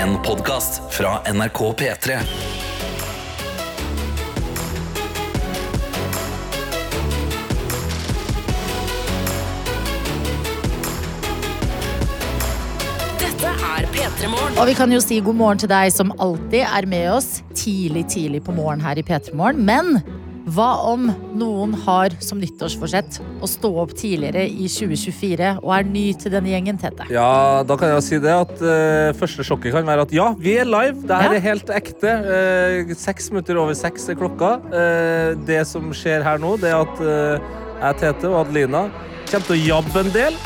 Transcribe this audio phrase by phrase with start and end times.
[0.00, 2.14] En podkast fra NRK P3.
[13.18, 14.56] Dette er P3 Morgen.
[14.56, 18.06] Og vi kan jo si god morgen til deg som alltid er med oss tidlig,
[18.08, 19.66] tidlig på morgen her i P3 Morgen.
[19.68, 20.00] Men
[20.50, 21.06] hva om
[21.38, 26.50] noen har som nyttårsforsett å stå opp tidligere i 2024 og er ny til denne
[26.52, 27.06] gjengen, Tete?
[27.12, 30.56] Ja, da kan jeg si det at uh, første sjokket kan være at ja, vi
[30.60, 31.02] er live.
[31.06, 31.38] Det her Ja.
[31.38, 32.14] er helt ekte.
[32.26, 34.56] Uh, seks minutter over seks er klokka.
[34.72, 38.88] Uh, det som skjer her nå, det er at jeg, Tete og Adelina
[39.30, 40.40] kommer til å jabbe en del.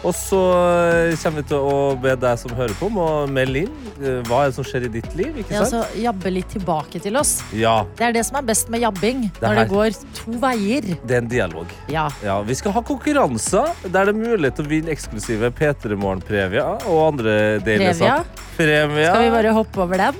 [0.00, 3.66] Og så eh, kommer vi til å be deg som hører på, om å melde
[3.66, 3.74] inn.
[4.00, 5.34] eh, hva er det som skjer i ditt liv?
[5.42, 5.74] ikke Ja, sant?
[5.82, 7.34] altså Jabbe litt tilbake til oss.
[7.52, 9.26] Ja, Det er det som er best med jabbing.
[9.36, 10.88] Det Når det går to veier.
[11.04, 11.66] det er en dialog.
[11.92, 12.06] Ja.
[12.24, 16.86] Ja, Vi skal ha konkurranser der det er mulighet til å vinne eksklusive P3 Morgen-premier
[16.88, 18.24] og andre deilige saker.
[18.56, 20.14] Skal vi bare hoppe over dem?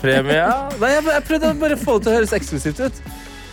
[0.00, 0.46] Premie.
[0.80, 3.02] Nei, jeg, jeg prøvde bare å få det til å høres eksklusivt ut.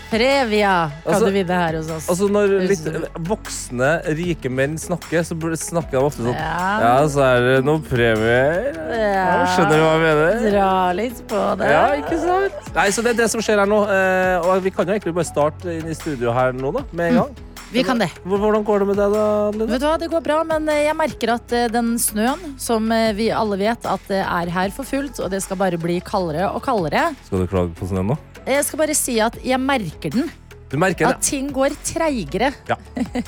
[0.09, 2.07] Previa kan Altså- du vinne her hos oss.
[2.09, 2.85] Altså Når litt
[3.27, 6.79] voksne, rike menn snakker, så snakker de ofte sånn Ja.
[6.79, 8.71] Ja, så er det noen premier.
[8.73, 10.51] Ja, skjønner du hva jeg mener?
[10.51, 11.69] Dra litt på det.
[11.71, 12.71] Ja, ikke sant?
[12.75, 13.83] Nei, så Det er det som skjer her nå.
[13.87, 16.83] eh, Og vi kan jo egentlig bare starte inn i studio her nå, da.
[16.93, 17.35] Med en gang.
[17.69, 18.07] Vi kan det.
[18.25, 19.51] Hvordan går det med deg, da?
[19.51, 19.65] Lina?
[19.67, 22.87] Vet du hva, Det går bra, men eh, jeg merker at eh, den snøen, som
[22.87, 26.47] vi alle vet at det er her for fullt, og det skal bare bli kaldere
[26.53, 28.17] og kaldere Skal du klage på snøen nå?
[28.47, 30.29] Jeg skal bare si at jeg merker den.
[30.71, 31.29] Du merker At det?
[31.29, 32.53] ting går treigere.
[32.67, 32.77] Ja.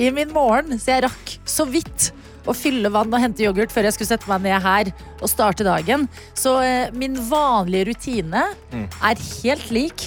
[0.00, 2.10] I min morgen, så jeg rakk så vidt
[2.48, 4.88] å fylle vann og hente yoghurt før jeg skulle sette meg ned her
[5.22, 6.08] og starte dagen.
[6.34, 8.86] Så eh, min vanlige rutine Mm.
[9.04, 10.06] er helt lik,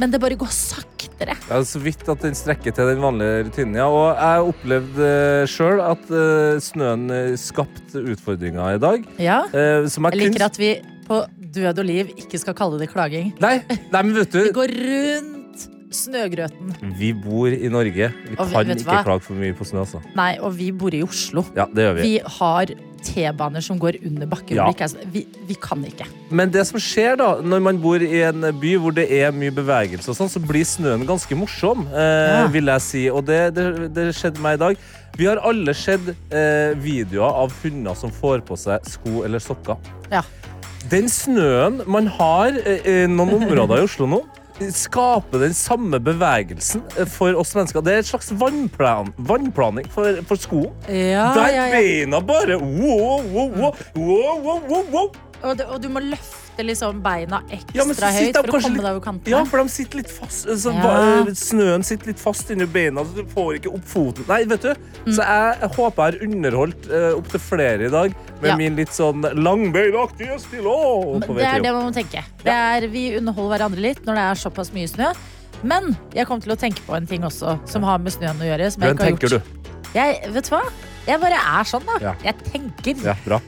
[0.00, 1.34] men det bare går saktere.
[1.50, 3.76] Ja, så vidt at den strekker til den vanlige rutinen.
[3.76, 3.86] Ja.
[3.92, 5.08] Og jeg opplevde
[5.44, 9.04] uh, sjøl at eh, snøen uh, skapte utfordringer i dag.
[9.20, 9.42] Ja.
[9.52, 10.72] eh, Jeg liker kun- at vi
[11.08, 11.20] på
[11.54, 13.32] død og liv ikke skal kalle det klaging.
[13.42, 13.58] Nei,
[13.92, 16.74] nei, men vet du Vi går rundt snøgrøten.
[16.98, 18.10] Vi bor i Norge.
[18.28, 20.02] Vi Og kan vet ikke klage for mye på snø, altså.
[20.18, 21.46] Nei, og vi bor i Oslo.
[21.56, 22.10] Ja, det gjør vi.
[22.10, 22.74] Vi har
[23.08, 24.58] T-baner som går under bakken.
[24.58, 24.66] Ja.
[25.14, 26.04] Vi, vi kan ikke.
[26.34, 29.54] Men det som skjer da, når man bor i en by hvor det er mye
[29.54, 32.46] bevegelse, og sånn, så blir snøen ganske morsom, eh, Ja.
[32.52, 33.04] vil jeg si.
[33.08, 34.82] Og det, det, det skjedde meg i dag.
[35.16, 39.78] Vi har alle sett eh, videoer av hunder som får på seg sko eller sokker.
[40.12, 40.20] Ja.
[40.86, 44.20] Den snøen man har eh, i noen områder i Oslo nå,
[44.74, 47.82] skaper den samme bevegelsen eh, for oss mennesker.
[47.84, 50.72] Det er et slags vannplan, vannplaning for, for skoen.
[50.88, 51.78] Ja, Der ja, ja.
[51.78, 55.10] beina bare wow, wow, wow, wow, wow, wow, wow.
[55.42, 58.82] Og, det, og du må løfte liksom beina ekstra Ja, høyt for å komme litt-
[58.82, 59.30] deg over kantene.
[59.30, 60.48] Ja, for de sitter litt fast.
[60.48, 61.24] Så Ja.
[61.38, 64.26] Snøen sitter litt fast inni beina, så du får ikke opp foten.
[64.26, 64.74] Nei, vet du.
[65.06, 68.56] Så jeg, håper jeg har underholdt uh, opptil flere i dag med Ja.
[68.56, 71.20] min litt sånn langbeinaktige stilå.
[71.22, 72.24] Det er det man må tenke.
[72.42, 75.12] Det er, vi underholder hverandre litt når det er såpass mye snø.
[75.62, 78.46] Men jeg kom til å tenke på en ting også som har med snøen å
[78.46, 78.70] gjøre.
[78.72, 79.54] Som jeg ikke har gjort.
[79.94, 80.64] Jeg, vet du hva?
[81.06, 82.14] Jeg bare er sånn, da.
[82.22, 83.04] Jeg tenker.
[83.06, 83.40] Ja, bra.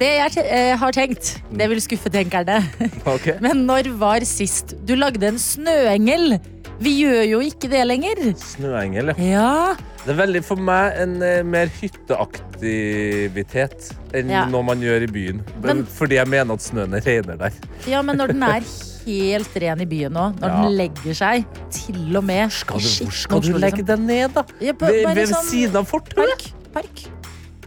[0.00, 2.62] Det jeg eh, har tenkt, det vil skuffe tenkerne.
[3.14, 3.36] Okay.
[3.44, 6.38] Men når var sist du lagde en snøengel?
[6.80, 8.16] Vi gjør jo ikke det lenger.
[8.40, 9.16] Snøengel, ja.
[9.20, 9.74] Ja,
[10.06, 14.46] Det er veldig for meg en eh, mer hytteaktivitet enn Ja.
[14.48, 15.42] noe man gjør i byen.
[15.62, 17.52] Men- Fordi jeg mener at snøen er renere der.
[17.86, 18.60] ja, men når den er
[19.04, 20.62] helt ren i byen nå, når Ja.
[20.62, 24.42] den legger seg til og med Skal du, hvor skal du legge den ned, da?
[24.60, 26.16] Ja, på- Ved, ved sånn siden av fortauet?
[26.16, 26.42] Park.
[26.72, 27.00] Park.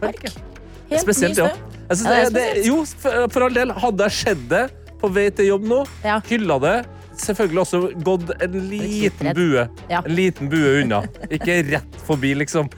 [0.00, 0.22] Park.
[0.90, 1.48] Helt Spesielt, ny snø.
[1.48, 1.56] Jeg
[1.92, 3.72] synes Ja, det det, det, jo, for, for all del.
[3.84, 4.64] Hadde jeg sett det
[5.00, 6.18] på vei til jobb nå, Ja.
[6.24, 6.76] hylla det,
[7.20, 9.66] selvfølgelig også gått en liten bue.
[9.90, 10.00] Ja.
[10.00, 11.02] En liten bue unna.
[11.28, 12.70] Ikke rett forbi, liksom.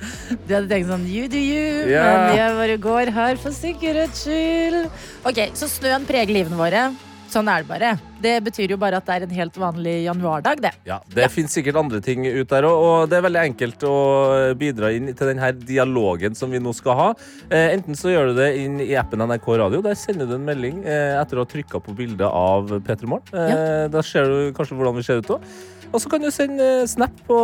[0.47, 2.27] Du hadde tenkt sånn you do you, yeah.
[2.27, 4.89] men jeg bare går her for sikkerhets skyld.
[5.29, 6.89] Ok, Så snøen preger livene våre.
[7.31, 7.89] Sånn er det bare.
[8.23, 10.71] Det betyr jo bare at det er en helt vanlig januardag, det.
[10.89, 13.95] Ja, det finnes sikkert andre ting ut der òg, og det er veldig enkelt å
[14.59, 17.09] bidra inn til denne dialogen som vi nå skal ha.
[17.51, 19.83] Eh, enten så gjør du det inn i appen NRK Radio.
[19.85, 23.33] Der sender du en melding eh, etter å ha trykka på bildet av P3 Morgen.
[23.35, 25.45] Eh, Da ser du kanskje hvordan vi ser ut òg.
[25.95, 27.37] Og så kan du sende eh, snap på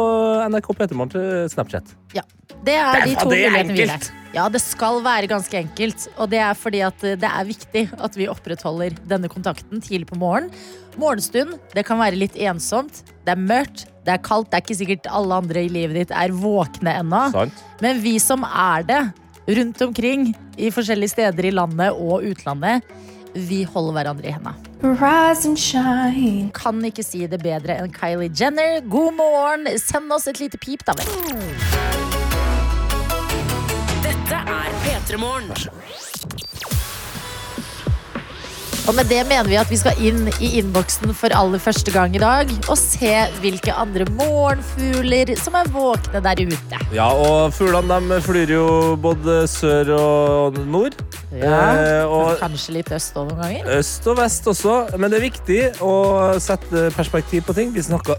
[0.51, 1.95] NRK P3 Morgen til Snapchat.
[2.13, 2.27] Det er
[2.65, 4.11] Det er- de to er mulighetene vi har.
[4.35, 6.09] Ja, det skal være ganske enkelt.
[6.19, 10.07] Og det er fordi at eh, det er viktig at vi opprettholder denne kontakten tidlig
[10.09, 10.51] på morgenen.
[10.99, 13.03] Morgenstund, det kan være litt ensomt.
[13.25, 14.51] Det er mørkt, det er kaldt.
[14.51, 17.51] Det er ikke sikkert alle andre i livet ditt er våkne ennå.
[17.81, 19.03] Men vi som er det,
[19.49, 22.83] rundt omkring i forskjellige steder i landet og utlandet,
[23.35, 24.55] vi holder hverandre i henda.
[26.57, 28.81] Kan ikke si det bedre enn Kylie Jenner.
[28.91, 29.69] God morgen!
[29.79, 31.09] Send oss et lite pip, da vel.
[34.03, 35.55] Dette er P3 Morgen.
[38.91, 42.17] Og med det mener vi at vi skal inn i innboksen for aller første gang
[42.19, 46.81] i dag og se hvilke andre morgenfugler som er våkne der ute.
[46.97, 48.65] Ja, og fuglene de flyr jo
[48.99, 50.97] både sør og nord.
[51.33, 53.69] Eh, og Kanskje litt øst òg noen ganger.
[53.79, 54.75] øst og vest også.
[55.01, 55.93] Men det er viktig å
[56.43, 57.71] sette perspektiv på ting.
[57.73, 58.19] Vi snakka,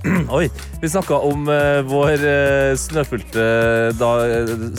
[1.33, 3.45] om eh, vår eh, snøfylte
[3.99, 4.13] da,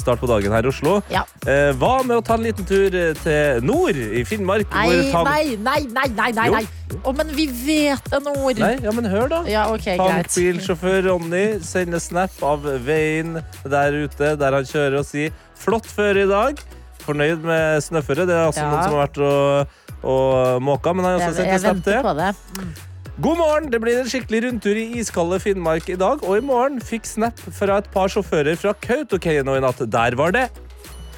[0.01, 0.97] start på dagen her i Oslo.
[1.13, 1.23] Ja.
[1.47, 4.67] Eh, hva med å ta en liten tur eh, til nord, i Finnmark?
[4.75, 6.65] Nei, tang- nei, nei, nei, nei, nei, nei.
[7.03, 8.61] Å, men vi vet en ord.
[8.63, 9.41] Nei, ja, men hør, da.
[9.51, 9.99] Ja, okay.
[9.99, 16.25] Tankbilsjåfør Ronny sender snap av veien der ute, der han kjører og sier 'flott føre
[16.25, 16.63] i dag'.
[17.05, 18.27] Fornøyd med snøføre.
[18.29, 18.71] Det er altså Ja.
[18.71, 19.69] noen som har vært og,
[20.05, 22.03] og måka, men han har også sendt en snap til.
[22.03, 22.93] på.
[23.21, 23.71] God morgen!
[23.71, 26.25] Det blir en skikkelig rundtur i iskalde Finnmark i dag.
[26.25, 29.79] Og i morgen fikk snap fra et par sjåfører fra Kautokeino i natt.
[29.87, 30.49] Der var det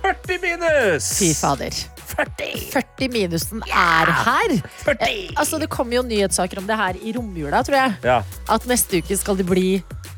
[0.03, 1.09] 40 minus!
[1.19, 1.96] Fy fader.
[2.07, 2.65] 40!
[2.73, 4.57] 40 minusen er her.
[4.85, 5.37] 40.
[5.37, 7.97] altså, det kommer jo nyhetssaker om det her i romjula, tror jeg.
[8.07, 8.21] Ja.
[8.53, 9.69] At neste uke skal det bli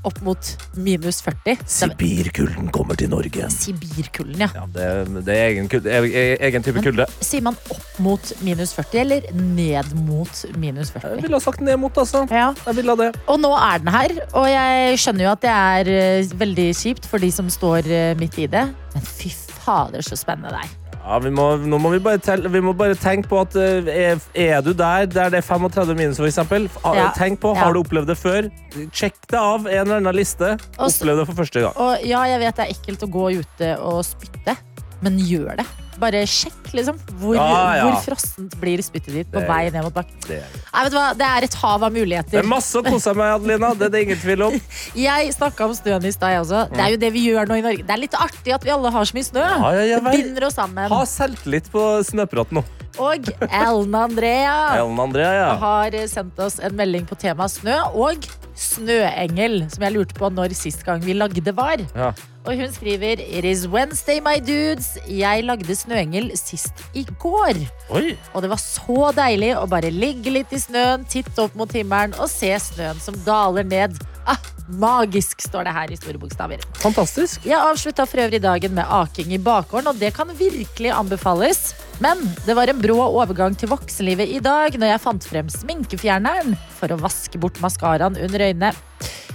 [0.06, 1.38] opp mot minus 40.
[1.44, 3.48] Det er Sibirkulden kommer til Norge.
[3.52, 4.48] Sibirkulden, ja.
[4.54, 7.08] Ja, det, det er egen, kulde, egen, egen type kulde.
[7.24, 11.18] Sier man opp mot minus 40, eller ned mot minus 40?
[11.18, 12.24] Jeg ville ha sagt ned mot, altså.
[12.30, 12.50] Ja.
[12.66, 13.10] Jeg ville ha det.
[13.26, 17.08] Og nå er den her, og jeg skjønner jo at det er eh, veldig kjipt
[17.10, 18.68] for de som står eh, midt i det.
[18.94, 20.87] Men fy fader, så spennende det er.
[21.04, 23.86] Ja, vi må, nå må vi bare, telle, vi må bare tenke på at eh,
[23.88, 26.36] er, er du der der det er 35 minus, f.eks.?
[26.84, 27.08] Ja.
[27.16, 27.64] Tenk på, Ja.
[27.64, 28.50] har du opplevd det før?
[28.92, 30.56] Sjekk det av en eller annen liste.
[30.76, 31.76] Opplev det for første gang.
[31.80, 34.56] Og ja, jeg vet det er ekkelt å gå ute og spytte,
[35.00, 35.66] men gjør det.
[35.98, 36.98] Bare sjekk, liksom.
[37.18, 37.86] Hvor, Ja, ja.
[37.86, 40.14] hvor frossent blir spyttet ditt på vei ned mot bakken.
[40.28, 40.90] Det er?
[41.18, 42.36] Det er et hav av muligheter.
[42.36, 43.72] det er masse å kose seg med, Adelina.
[43.74, 44.58] Det er det ingen tvil om.
[45.08, 46.64] Jeg snakka om snøen i stad, jeg også.
[46.72, 47.86] Det er jo det vi gjør nå i Norge.
[47.86, 49.44] Det er litt artig at vi alle har så mye snø.
[49.44, 50.90] Ja, ja, ja, det binder oss sammen.
[50.92, 52.64] Ha selvtillit på snøprat nå.
[52.98, 55.50] Og Ellen Andrea Ellen Andrea, ja.
[55.60, 58.26] har sendt oss en melding på temaet snø og
[58.58, 61.82] snøengel, som jeg lurte på når sist gang vi lagde var.
[61.94, 62.12] ja.
[62.48, 64.94] Og hun skriver It is Wednesday, my dudes.
[65.04, 67.58] Jeg lagde snøengel sist i går.
[67.92, 68.14] Oi.
[68.32, 72.16] Og det var så deilig å bare ligge litt i snøen, titte opp mot himmelen
[72.16, 74.00] og se snøen som daler ned.
[74.24, 74.40] Ah,
[74.80, 76.64] magisk, står det her i store bokstaver.
[76.80, 77.44] Fantastisk.
[77.44, 81.74] Jeg avslutta for øvrig dagen med aking i bakgården, og det kan virkelig anbefales.
[82.00, 86.56] Men det var en brå overgang til voksenlivet i dag når jeg fant frem sminkefjerneren
[86.80, 88.72] for å vaske bort maskaraen under øynene.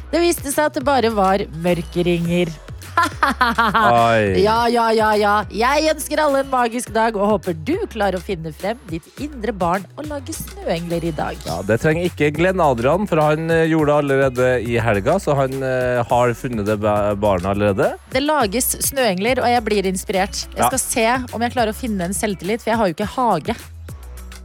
[0.10, 2.50] Det viste seg at det bare var mørkeringer.
[2.50, 2.73] Oi.
[4.44, 5.34] Ja, ja, ja, ja.
[5.54, 9.54] Jeg ønsker alle en magisk dag og håper du klarer å finne frem ditt indre
[9.56, 11.38] barn og lage snøengler i dag.
[11.48, 15.18] Ja, Det trenger ikke Glenn Adrian, for han eh, gjorde det allerede i helga.
[15.24, 17.92] Så han eh, har funnet det barnet allerede.
[18.14, 20.46] Det lages snøengler, og jeg blir inspirert.
[20.54, 20.70] Jeg Ja.
[20.72, 23.56] skal se om jeg klarer å finne en selvtillit, for jeg har jo ikke hage.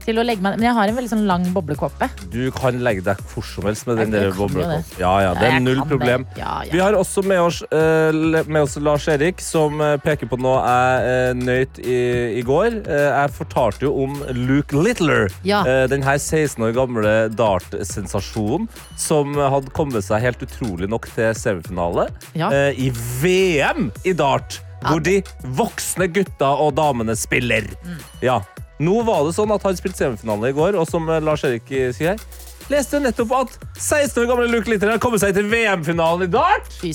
[0.09, 2.07] Til å legge meg, men jeg har en veldig sånn lang boblekåpe.
[2.33, 4.87] Du kan legge deg hvor som helst med den der boblekåpen.
[4.97, 6.25] Ja, ja, det er null problem.
[6.39, 6.73] Ja, ja.
[6.73, 8.17] Vi har også med oss, eh,
[8.49, 11.99] med oss Lars Erik, som eh, peker på noe jeg uh, nøt i,
[12.41, 12.79] i går.
[12.89, 15.29] Eh, jeg fortalte jo om Luke Littler.
[15.45, 15.61] Ja.
[15.69, 18.65] Eh, den her 16 år gamle dart-sensasjonen
[18.97, 22.49] som hadde kommet seg helt utrolig nok til semifinale Ja.
[22.49, 22.89] eh, i
[23.21, 24.63] VM i dart.
[24.79, 25.17] Hvor de
[25.59, 27.67] voksne gutta og damene spiller.
[27.83, 27.97] Mm.
[28.23, 28.37] Ja.
[28.79, 31.71] Nå var det sånn at han spilte semifinale i går, og som eh, Lars Erik
[31.75, 35.49] eh, sier her, leste nettopp at 16 år gamle Luke Litter har kommet seg til
[35.51, 36.71] VM-finalen i dart.
[36.79, 36.93] Fy.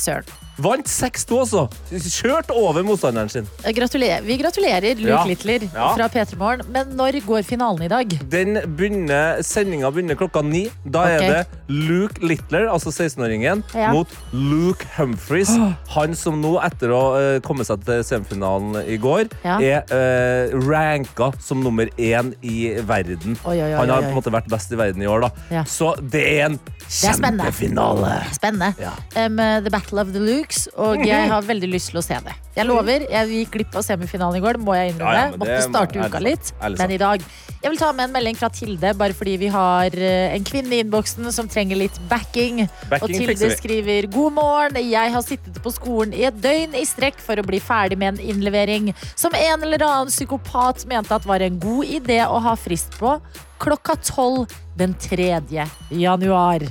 [0.64, 1.64] Vant 6-2 også.
[1.92, 3.48] Kjørt over motstanderen sin.
[3.76, 4.24] Gratulerer.
[4.24, 5.24] Vi gratulerer Luke Ja.
[5.28, 5.90] Littler Ja.
[5.96, 6.66] fra P3 Morgen.
[6.72, 8.08] Men når går finalen i dag?
[8.30, 10.70] Den begynner, Sendinga begynner klokka ni.
[10.86, 11.16] Da okay.
[11.16, 13.92] er det Luke Littler, altså 16-åringen, Ja.
[13.92, 15.52] mot Luke Humphries.
[15.90, 21.34] Han som nå, etter å uh, komme seg til semifinalen i går, er uh, ranka
[21.42, 23.38] som nummer én i verden.
[23.46, 25.64] Oi, oi, oi, Han har på en måte vært best i verden i år, da.
[25.68, 26.60] Så det er en
[26.94, 27.50] er spennende.
[27.50, 28.14] kjempefinale.
[28.38, 28.72] Spennende.
[28.82, 28.94] Ja.
[29.18, 32.36] Um, The Battle of the Lukes, og jeg har veldig lyst til å se det.
[32.54, 35.14] Jeg lover, jeg gikk glipp av semifinalen i går, det må jeg innrømme.
[35.18, 36.28] Ja, ja, Måtte starte uka sant.
[36.28, 37.24] litt, men i dag.
[37.64, 40.76] Jeg vil ta med en melding fra Tilde, bare fordi vi har eh, en kvinne
[40.76, 42.66] i innboksen som trenger litt backing.
[42.92, 46.84] Backing og Tilde skriver God morgen, jeg har sittet på skolen i et døgn i
[46.86, 51.26] strekk for å bli ferdig med en innlevering som en eller annen psykopat mente at
[51.26, 53.16] var en god idé å ha frist på
[53.64, 55.42] klokka tolv den 3.
[55.90, 56.66] januar.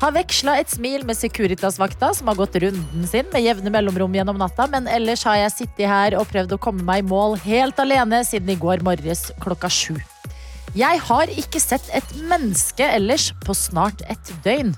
[0.00, 4.38] Har veksla et smil med Securitas-vakta, som har gått runden sin med jevne mellomrom gjennom
[4.40, 7.78] natta, men ellers har jeg sittet her og prøvd å komme meg i mål helt
[7.82, 9.98] alene siden i går morges klokka sju.
[10.74, 14.72] Jeg har ikke sett et menneske ellers på snart et døgn.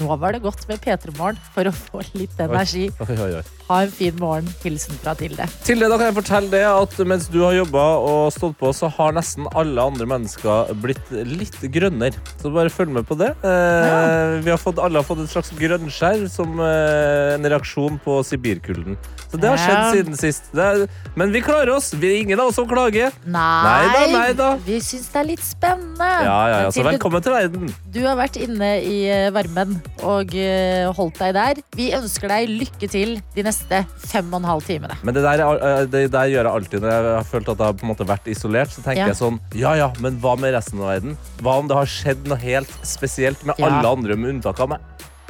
[0.00, 2.88] Nå var det godt med P3 Morgen for å få litt energi.
[3.06, 3.55] Oi, oi, oi.
[3.66, 4.46] Ha en fin morgen.
[4.62, 5.42] Hilsen fra Tilde.
[5.66, 8.86] Tilde, da kan jeg fortelle det at mens du har jobba og stått på, så
[8.94, 12.14] har nesten alle andre mennesker blitt litt grønnere.
[12.38, 13.32] Så bare følg med på det.
[13.42, 18.20] Eh, vi har fått, alle har fått et slags grønnskjær som eh, en reaksjon på
[18.28, 18.94] sibirkulden.
[19.32, 19.90] Så det har skjedd Ja.
[19.96, 20.46] siden sist.
[20.54, 20.86] Er,
[21.18, 21.90] men vi klarer oss.
[21.98, 23.10] Vi er ingen av oss som klager.
[23.26, 24.48] Nei, Neida, neida.
[24.64, 26.06] vi syns det er litt spennende.
[26.06, 26.70] Ja, ja, ja.
[26.70, 27.74] Så Tilde, velkommen til verden.
[27.90, 29.74] Du har vært inne i eh, varmen
[30.06, 31.60] og eh, holdt deg der.
[31.74, 33.54] Vi ønsker deg lykke til de neste
[33.98, 34.88] fem og en halv time.
[35.02, 37.58] Men det der, er- eh, det der gjør jeg alltid når jeg har følt at
[37.58, 38.70] jeg har på en måte vært isolert.
[38.70, 39.06] Så tenker Ja.
[39.08, 41.16] jeg sånn, ja ja, men hva med resten av verden?
[41.40, 43.66] Hva om det har skjedd noe helt spesielt med Ja.
[43.66, 44.80] alle andre med unntak av meg?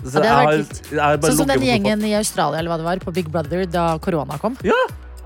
[0.05, 2.71] Så Ja, det jeg har- jeg har bare Sånn som den gjengen i Australia eller
[2.71, 4.57] hva det var, på Big Brother da korona kom.
[4.63, 4.75] Ja,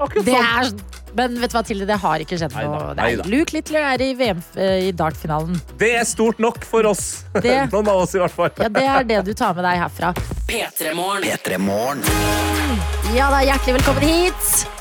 [0.00, 0.80] Det sånn.
[0.80, 2.94] er, men vet du hva, Tilde, det har ikke skjedd noe.
[2.96, 5.60] Det er Luke Little er i VM eh, i dartfinalen.
[5.80, 7.24] Det er stort nok for oss.
[7.36, 8.50] Det- Noen av oss i hvert fall.
[8.56, 10.14] Ja, det er det du tar med deg herfra.
[10.50, 12.04] P3 P3 Morgen.
[13.14, 14.79] Ja da, hjertelig velkommen hit!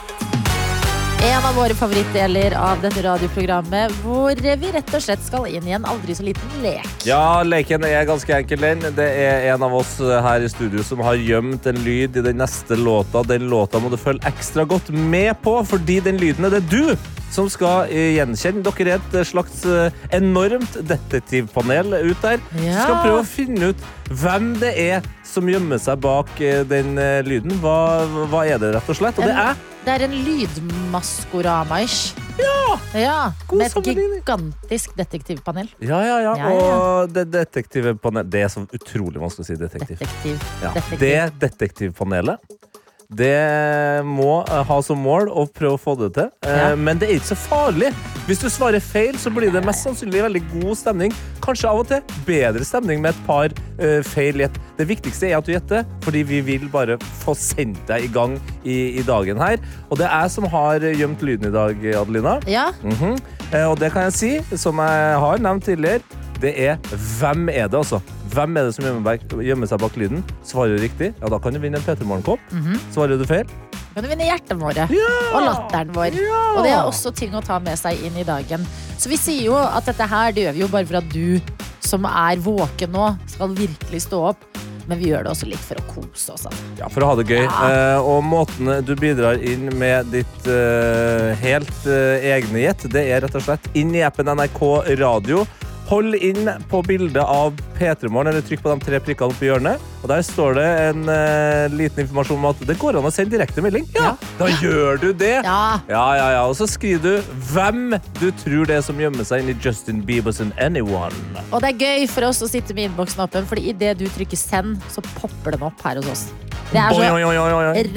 [1.23, 5.73] En av våre favorittdeler av dette radioprogrammet, hvor vi rett og slett skal inn i
[5.75, 6.87] en aldri så liten lek.
[7.03, 8.61] Ja, leken er ganske enkel.
[8.63, 8.85] den.
[8.95, 12.39] Det er en av oss her i studio som har gjemt en lyd i den
[12.39, 13.23] neste låta.
[13.27, 16.95] Den låta må du følge ekstra godt med på, fordi den lyden er det du
[17.33, 18.63] som skal eh, gjenkjenne.
[18.65, 22.41] Dere er et slags eh, enormt detektivpanel ut der.
[22.63, 22.83] Ja.
[22.83, 26.95] Skal prøve å finne ut hvem det er som gjemmer seg bak eh, den
[27.27, 27.57] lyden.
[27.63, 29.19] Hva, hva er det, rett og slett?
[29.21, 32.15] Og det er Det er en lydmaskorama-ish.
[32.39, 33.31] Ja!
[33.47, 35.69] God med et gigantisk detektivpanel.
[35.81, 36.33] Ja, ja, ja.
[36.37, 36.77] Ja, ja.
[36.77, 39.99] Og det detektivpanelet Det er så utrolig vanskelig å si detektiv.
[39.99, 40.47] Detektiv.
[40.63, 40.73] Ja.
[40.77, 41.03] Detektiv.
[41.03, 42.68] Det detektivpanelet
[43.09, 46.27] det må eh, ha som mål å prøve å få det til.
[46.45, 46.75] Eh, Ja.
[46.77, 47.89] Men det er ikke så farlig.
[48.27, 51.13] Hvis du svarer feil, så blir det mest sannsynlig veldig god stemning.
[51.41, 53.49] Kanskje av og til bedre stemning med et par
[53.81, 54.59] uh, feil gjett.
[54.77, 58.35] Det viktigste er at du gjetter, fordi vi vil bare få sendt deg i gang
[58.61, 59.57] i, i dagen her.
[59.89, 62.37] Og det er jeg som har gjemt lyden i dag, Adelina.
[62.45, 63.17] Ja, Mhm.
[63.51, 66.03] Eh, Og det kan jeg si, som jeg har nevnt tidligere,
[66.41, 66.77] det er
[67.19, 68.01] hvem er det, altså.
[68.29, 70.23] Hvem er det som gjemmer, seg bak lyden?
[70.45, 72.93] Svarer du riktig, ja, da kan du vinne en Petermorgen-kopp Mm -hmm.
[72.93, 73.45] Svarer du feil,
[73.93, 74.85] kan du vinne hjertene våre.
[75.33, 76.13] Og latteren vår.
[76.55, 78.63] Og det er også ting å ta med seg inn i dagen.
[78.97, 81.41] Så vi sier jo at dette her det gjør vi jo bare for at du
[81.83, 84.45] som er våken nå, skal virkelig stå opp.
[84.89, 86.47] Men vi gjør det også litt for å kose oss.
[86.79, 87.43] Ja, for å ha det gøy.
[87.43, 87.67] Ja.
[87.69, 93.21] Eh, og måten du bidrar inn med ditt eh, helt eh, egne gjett, det er
[93.25, 94.63] rett og slett inn i appen NRK
[94.97, 95.43] Radio.
[95.89, 99.85] Hold inn på bildet av P3morgen, eller trykk på de tre prikkene oppe i hjørnet.
[100.03, 103.33] Og Der står det en uh, liten informasjon om at det går an å sende
[103.33, 103.87] direkte melding.
[103.97, 105.39] Ja, Da gjør du det!
[105.47, 106.43] Ja, Ja, ja, ja.
[106.45, 110.43] Og så skriver du hvem du tror det er som gjemmer seg inni Justin Bieber's
[110.45, 111.17] and Anyone.
[111.49, 114.37] Og det er gøy for oss å sitte med innboksen åpen, Fordi idet du trykker
[114.37, 116.27] send, så popper den opp her hos oss.
[116.69, 117.01] Det er så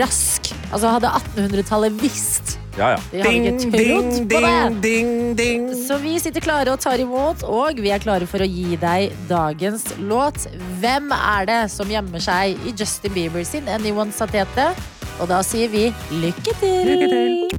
[0.00, 0.52] rask.
[0.72, 2.56] Altså Hadde 1800-tallet visst.
[2.78, 2.98] Ja, ja.
[3.12, 4.52] Vi ikke Ding, trodd ding, på det.
[4.80, 5.64] ding, ding, ding.
[5.76, 9.12] Så vi sitter klare og tar imot, og vi er klare for å gi deg
[9.28, 10.46] dagens låt.
[10.80, 14.70] Hvem er det som gjemmer seg i Justin Bieber sin Anyone Satete?
[15.20, 15.90] Og da sier vi
[16.22, 16.88] lykke til!
[16.88, 17.50] Lykke til.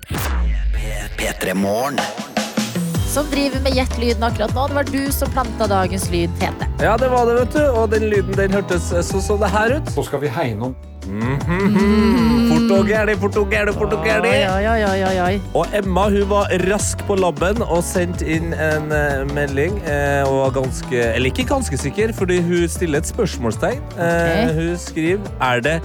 [3.14, 4.64] Som driver med gjett-lyden akkurat nå.
[4.72, 6.66] Det var du som planta dagens lyd, Tete.
[6.82, 7.62] Ja, det var det, vet du.
[7.78, 9.94] Og den lyden den hørtes så, så det her ut.
[9.94, 10.76] Så skal vi hegne om
[12.84, 14.32] Og gærlig, fort og gærlig.
[14.50, 15.36] Oi, oi, oi, oi.
[15.56, 19.78] Og Emma hun var rask på labben og sendte inn en uh, melding.
[19.86, 23.80] Uh, og var ganske, eller ikke ganske sikker, fordi hun stiller et spørsmålstegn.
[23.94, 24.54] Uh, okay.
[24.58, 25.78] hun skriver Er det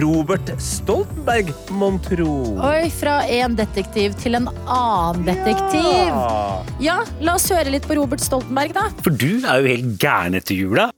[0.00, 2.38] Robert Stoltenberg, mon tro?
[2.70, 5.92] Oi, fra en detektiv til en annen detektiv.
[5.92, 6.62] Ja.
[6.80, 8.88] Ja, la oss høre litt på Robert Stoltenberg, da.
[9.04, 10.90] For du er jo helt gæren etter jula.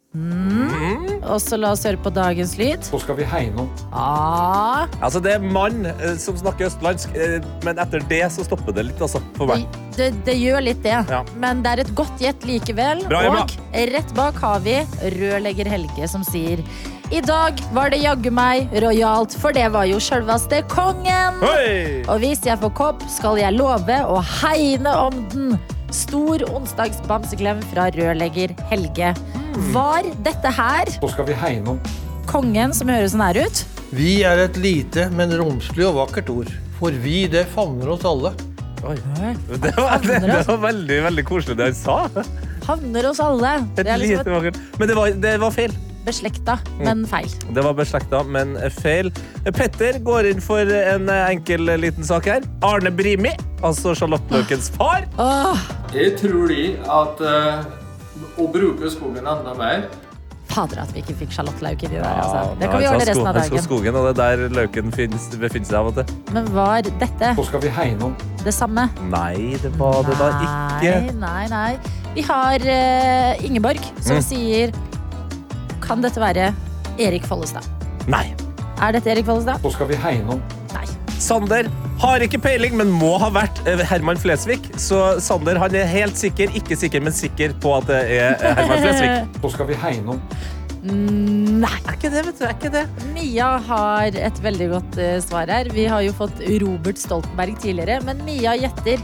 [1.29, 2.85] Og så la oss høre på dagens lyd.
[2.89, 7.39] Så skal vi hegne om Ah, Altså, det er mann eh, som snakker østlandsk, eh,
[7.67, 9.81] men etter det så stopper det litt, altså, for det, meg.
[9.97, 11.23] det, det gjør litt det, Ja.
[11.37, 13.05] men det er et godt gjett likevel.
[13.09, 13.57] Bra, og
[13.95, 14.79] rett bak har vi
[15.19, 16.65] rørlegger Helge som sier
[17.09, 21.39] i dag var det jaggu meg rojalt, for det var jo sjølveste kongen.
[21.41, 22.03] Hei!
[22.05, 25.55] Og hvis jeg får kopp, skal jeg love å hegne om den.
[25.89, 29.15] Stor onsdagsbamseklem fra rørlegger Helge.
[29.75, 31.81] Var dette her Så skal vi hegne om
[32.29, 33.63] kongen som høres sånn her ut?
[33.97, 36.51] Vi er et lite, men romslig og vakkert ord.
[36.79, 38.35] For vi, det favner oss alle.
[38.85, 38.95] Oi.
[39.49, 41.97] Det var, det, det var veldig, veldig koselig det han sa.
[42.69, 43.55] Havner oss alle.
[43.73, 44.61] Et Det er liksom lite vakkert.
[44.79, 45.73] Men det var, det var feil.
[46.09, 46.85] beslekta, Mm.
[46.87, 47.33] men feil.
[47.57, 49.11] Det var beslekta, men feil.
[49.57, 52.45] Petter går inn for en enkel liten sak her.
[52.65, 53.33] Arne Brimi,
[53.65, 55.09] altså Charlotte Løkens far.
[55.19, 55.59] Åh,
[55.97, 57.65] Jeg tror de at eh,
[58.39, 59.89] å bruke skogen enda mer
[60.49, 62.07] Fader at vi ikke fikk sjalottløk inni der.
[62.09, 62.55] Altså.
[62.59, 63.51] Det ja, kan vi sa resten av dagen.
[63.53, 63.65] dagen.
[63.67, 66.15] skogen, og det er der løken finnes, befinner seg av og til.
[66.33, 68.15] Men var dette Hvor skal vi hegne om.
[68.47, 68.87] det samme?
[69.13, 70.95] Nei, det var det da ikke.
[71.13, 71.93] Nei, nei, nei.
[72.17, 74.25] Vi har eh, Ingeborg som Mm.
[74.25, 74.73] sier
[75.85, 76.49] Kan dette være
[76.99, 77.69] Erik Follestad?
[78.09, 78.25] Nei.
[78.81, 79.61] Er dette Erik Follestad?
[79.61, 80.43] Hvor skal vi hegne om.
[80.73, 80.87] Nei.
[81.19, 84.61] Sander har ikke peiling, men må ha vært eh, Herman Flesvig.
[84.79, 88.55] Så Sander han er helt sikker, ikke sikker, men sikker på at det er eh,
[88.61, 89.11] Herman Flesvig.
[89.43, 90.23] Nå skal vi hegne om.
[90.89, 91.75] Nei.
[91.89, 92.45] Er ikke det, vet du.
[92.47, 92.85] Er ikke det.
[93.15, 95.71] Mia har et veldig godt eh, svar her.
[95.75, 99.03] Vi har jo fått Robert Stoltenberg tidligere, men Mia gjetter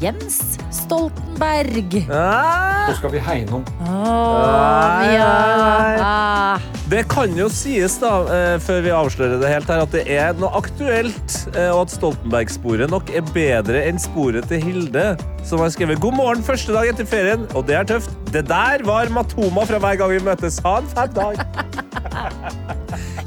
[0.00, 1.94] Jens Stoltenberg.
[2.12, 3.62] Ah, Nå skal vi hegne om.
[3.80, 6.02] Nei, nei.
[6.04, 6.60] Ah.
[6.92, 10.36] det kan jo sies, da, eh, før vi avslører det helt her, at det er
[10.36, 15.06] noe aktuelt, eh, og at Stoltenberg-sporet nok er bedre enn sporet til Hilde,
[15.48, 18.12] som har skrevet 'God morgen første dag etter ferien', og det er tøft.
[18.30, 20.60] Det der var Matoma fra hver gang vi møtes.
[20.62, 21.40] Ha en fett dag.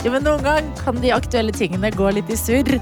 [0.06, 2.80] Jo, men noen gang kan de aktuelle tingene gå litt i surr.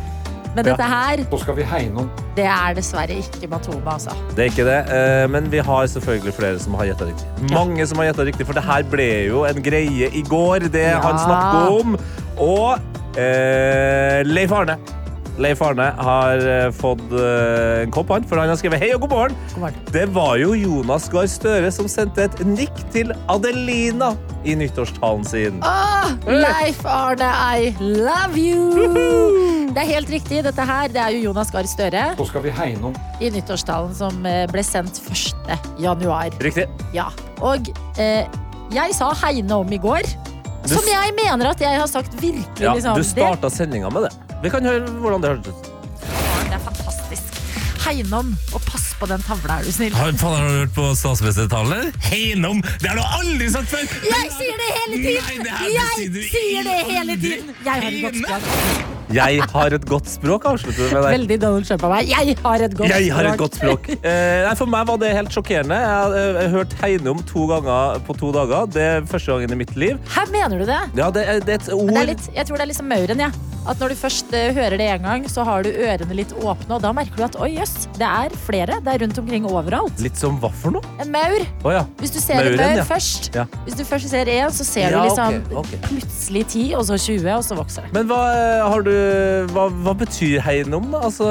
[0.53, 0.75] Men Ja.
[0.75, 2.12] dette her, Nå skal vi hegne om.
[2.38, 4.13] Det er dessverre ikke Matoma, altså.
[4.38, 7.27] Det er ikke det, eh, men vi har selvfølgelig flere som har gjetta riktig.
[7.53, 10.86] Mange som har gjetta riktig, for det her ble jo en greie i går, det
[10.88, 11.00] Ja.
[11.01, 11.98] han snakket om.
[12.38, 12.79] Og
[13.17, 14.77] eh, Leif Arne.
[15.38, 19.03] Leif Arne har eh, fått eh, en kopp, han, for han har skrevet 'Hei og
[19.06, 19.36] god morgen'.
[19.53, 19.84] God morgen.
[19.94, 24.15] Det var jo Jonas Gahr Støre som sendte et nikk til Adelina
[24.48, 25.62] i nyttårstalen sin.
[25.62, 29.67] Åh, Leif Arne, I love you!
[29.74, 30.41] Det er helt riktig.
[30.48, 32.96] Dette her det er jo Jonas Gahr Støre Så skal vi hegne om.
[33.22, 35.70] i nyttårstalen som eh, ble sendt 1.
[35.77, 36.34] januar.
[36.41, 36.65] Riktig.
[36.98, 37.12] Ja.
[37.46, 37.70] Og
[38.01, 38.25] eh,
[38.74, 40.01] jeg sa hegne om i går.
[40.65, 42.63] Du Som jeg mener at jeg har sagt virkelig.
[42.65, 42.98] Ja, liksom.
[42.98, 44.26] du starta sendinga med det.
[44.44, 45.70] Vi kan høre hvordan det hørtes ut.
[46.48, 47.38] Det er fantastisk.
[47.88, 49.96] Hegne om, og pass på den tavla, er du snill.
[49.96, 51.94] Har, faen, har du hørt på statsministertalen?
[52.10, 52.60] Heinom!
[52.84, 53.88] Det har du aldri sagt før!
[54.06, 55.41] Jeg sier det hele tiden!
[55.48, 57.56] Nei, det sier Jeg du sier det hele tiden!
[57.65, 58.94] Jeg har et godt språk.
[59.15, 61.13] Jeg har et godt språk, avslutter du med Deg.
[61.15, 62.10] Veldig Donald Trump av meg.
[62.12, 63.88] Jeg har et godt Jeg har et godt språk.
[64.08, 65.77] Eh, nei, for meg var det helt sjokkerende.
[65.79, 68.67] Jeg har eh, hørt Heinum to ganger på to dager.
[68.75, 69.96] Det er første gangen i mitt liv.
[70.14, 70.81] Her mener du det?
[71.00, 72.92] Ja, det er, det er et ord det er litt, jeg tror det er liksom
[72.92, 73.31] mauren, ja.
[73.68, 76.77] At når du først eh, hører det en gang, så har du ørene litt åpne,
[76.77, 78.80] og da merker du at oi, jøss, det er flere.
[78.84, 80.00] Det er rundt omkring overalt.
[80.03, 80.96] Litt som hva for noe?
[81.03, 81.44] En maur.
[81.68, 81.84] Oh, ja.
[82.00, 82.88] Hvis du ser en Mauren, maur ja.
[82.88, 83.46] først, Ja.
[83.66, 85.82] hvis du først ser én, så ser du liksom okay, okay.
[85.90, 87.94] plutselig ti, og så 20, og så vokser det.
[87.98, 88.94] Men hva, eh, har du,
[89.51, 91.03] hva, hva betyr hegnom, da?
[91.10, 91.27] Altså,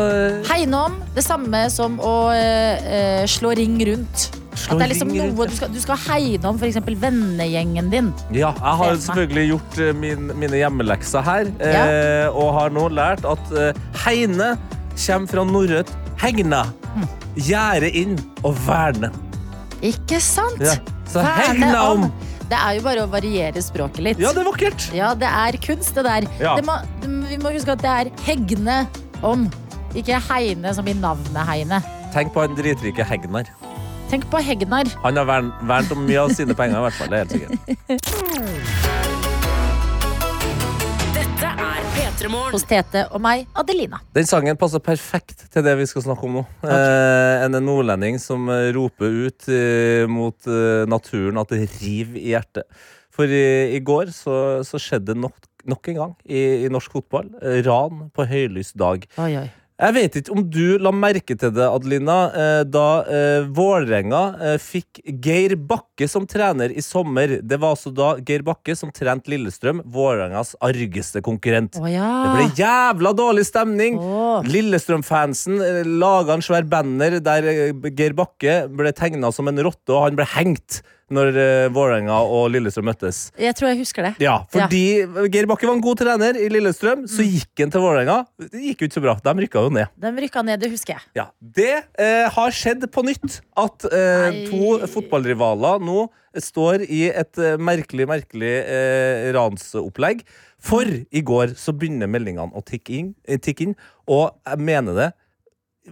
[0.50, 4.28] Hegne det samme som å eh, eh, slå ring rundt.
[4.56, 6.78] At det er liksom noe du skal, du skal hegne om f.eks.
[7.02, 8.08] vennegjengen din.
[8.34, 13.26] Ja, jeg har selvfølgelig gjort eh, min, mine hjemmelekser her, eh, og har nå lært
[13.28, 14.54] at eh, hegne
[14.96, 15.92] kommer fra norrønt
[16.22, 16.64] hegna.
[16.94, 17.08] Hm.
[17.46, 19.12] Gjerde inn og verne.
[19.84, 20.62] Ikke sant?
[20.64, 20.78] Ja.
[21.06, 22.08] Så hegne hegna om.
[22.46, 24.22] Det er jo bare å variere språket litt.
[24.22, 24.88] Ja, det er vakkert.
[24.94, 26.28] Ja, det er kunst, det der.
[26.38, 26.54] Ja.
[26.54, 26.78] Det må,
[27.26, 28.84] vi må huske at det er hegne
[29.26, 29.48] om,
[29.98, 31.82] ikke hegne som i navnet heine.
[32.14, 33.50] Tenk på han dritrike Hegnar.
[34.06, 34.86] Tenk på Hegnar.
[35.02, 37.08] Han har vern, vernt om mye av sine penger, i hvert fall.
[37.10, 37.56] Det er helt sikkert.
[41.16, 43.98] Dette er P3 Hos Tete og meg, Adelina.
[44.14, 46.44] Den sangen passer perfekt til det vi skal snakke om nå.
[46.62, 48.46] Eh, en nordlending som
[48.78, 52.70] roper ut eh, mot eh, naturen at det river i hjertet.
[53.10, 56.94] For i, i går så, så skjedde det nok, nok en gang i, i norsk
[56.94, 57.34] fotball.
[57.66, 59.02] Ran på høylys dag.
[59.18, 59.48] Oi, oi.
[59.76, 64.54] Jeg vet ikke om du la merke til det, Adelina, eh, da eh, Vålerenga eh,
[64.62, 67.34] fikk Geir Bakke som trener i sommer.
[67.44, 71.76] Det var altså da Geir Bakke som trente Lillestrøm, Vålerengas argeste konkurrent.
[71.76, 72.08] Å ja.
[72.24, 74.00] Det ble jævla dårlig stemning.
[74.48, 75.60] Lillestrøm-fansen
[76.00, 77.52] laga en svær banner der
[77.90, 80.80] Geir Bakke ble tegna som en rotte, og han ble hengt
[81.14, 83.28] når uh, Vålerenga og Lillestrøm møttes.
[83.38, 84.12] Jeg tror jeg husker det.
[84.22, 84.82] Ja, fordi
[85.32, 88.18] Geir Bakke var en god trener i Lillestrøm, så gikk han til Vålerenga.
[88.42, 89.16] Det gikk jo ikke så bra.
[89.22, 89.92] De rykka jo ned.
[90.02, 91.06] De rykka ned, det husker jeg.
[91.20, 97.38] Ja, Det uh, har skjedd på nytt at uh, to fotballrivaler nå står i et
[97.64, 98.50] merkelig, merkelig
[99.32, 100.26] ransopplegg.
[100.60, 105.08] For i går så begynner meldingene å tikke inn, tikke inn og jeg mener det.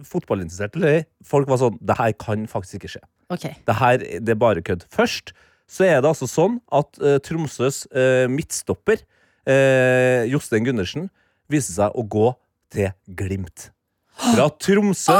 [0.05, 3.03] Fotballinteresserte eller ei, folk var sånn Det her kan faktisk ikke skje.
[3.31, 3.49] Ok.
[3.65, 4.85] Det her det er bare kødd.
[4.93, 5.33] Først
[5.65, 9.01] så er det altså sånn at uh, Tromsøs uh, midtstopper,
[9.49, 11.07] uh, Jostein Gundersen,
[11.49, 12.29] viser seg å gå
[12.73, 13.69] til Glimt.
[14.15, 15.17] Fra Tromsø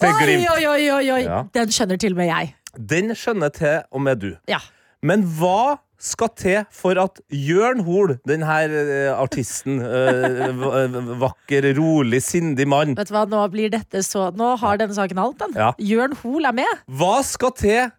[0.00, 0.46] til Glimt.
[0.54, 1.22] oi, oi, oi, oi.
[1.26, 1.42] Ja.
[1.54, 2.54] Den skjønner til og med jeg.
[2.94, 4.30] Den skjønner til og med du.
[4.50, 4.62] Ja.
[5.04, 12.20] Men hva skal til for at Jørn Hoel, denne eh, artisten, eh, v- vakker, rolig,
[12.24, 15.54] sindig mann Vet du hva, Nå blir dette så Nå har denne saken alt, den.
[15.56, 15.70] Ja.
[15.80, 16.82] Jørn Hoel er med.
[16.88, 17.92] Hva skal til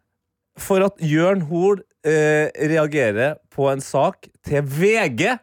[0.62, 5.34] for at Jørn Hoel eh, reagerer på en sak til VG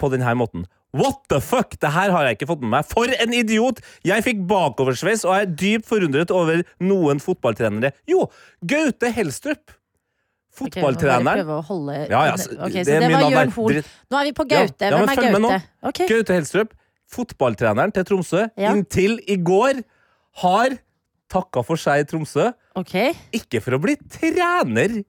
[0.00, 0.64] på denne måten.
[0.94, 1.74] What the fuck?
[1.82, 2.86] Det her har jeg ikke fått med meg.
[2.86, 3.80] For en idiot!
[4.06, 7.90] Jeg fikk bakoversveis og er dypt forundret over noen fotballtrenere.
[8.08, 8.28] Jo,
[8.62, 9.58] Gaute Helstrup.
[9.66, 11.42] Ok, vi må bare Fotballtreneren.
[11.42, 13.52] Okay, holde Ja, ja, så, okay, så det, det var Jørn.
[13.56, 13.80] Hoel.
[14.10, 14.90] Nå er vi på Gaute.
[14.90, 15.40] ja, men Hvem er.
[15.40, 15.60] Gaute?
[15.90, 16.08] Okay.
[16.12, 16.74] Gaute Helstrup,
[17.10, 19.82] fotballtreneren til Tromsø, inntil i går
[20.44, 20.76] har
[21.30, 22.52] takka for seg i Tromsø.
[23.34, 25.00] Ikke for å bli trener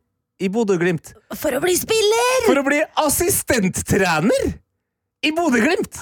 [0.41, 2.41] i Bodø-Glimt, For å bli spiller!
[2.47, 4.49] for å bli assistenttrener
[5.25, 6.01] i Bodø-Glimt!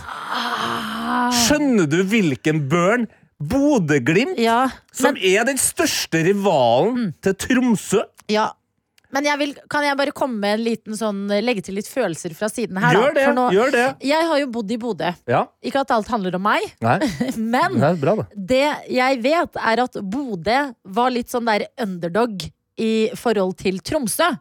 [1.43, 3.05] Skjønner du hvilken burn
[3.43, 8.49] Bodø-Glimt, Ja, som er den største rivalen til Tromsø ja.
[9.13, 12.33] Men jeg vil, kan jeg bare komme med en liten sånn Legge til litt følelser
[12.37, 13.25] fra siden her, Gjør det!
[13.37, 15.11] Nå, gjør det jeg har jo bodd i Bodø.
[15.29, 16.97] Ja, Ikke at alt handler om meg, nei,
[17.53, 20.59] men det er bra, det jeg vet, er at Bodø
[20.97, 22.47] var litt sånn der underdog
[22.81, 24.31] i forhold til Tromsø.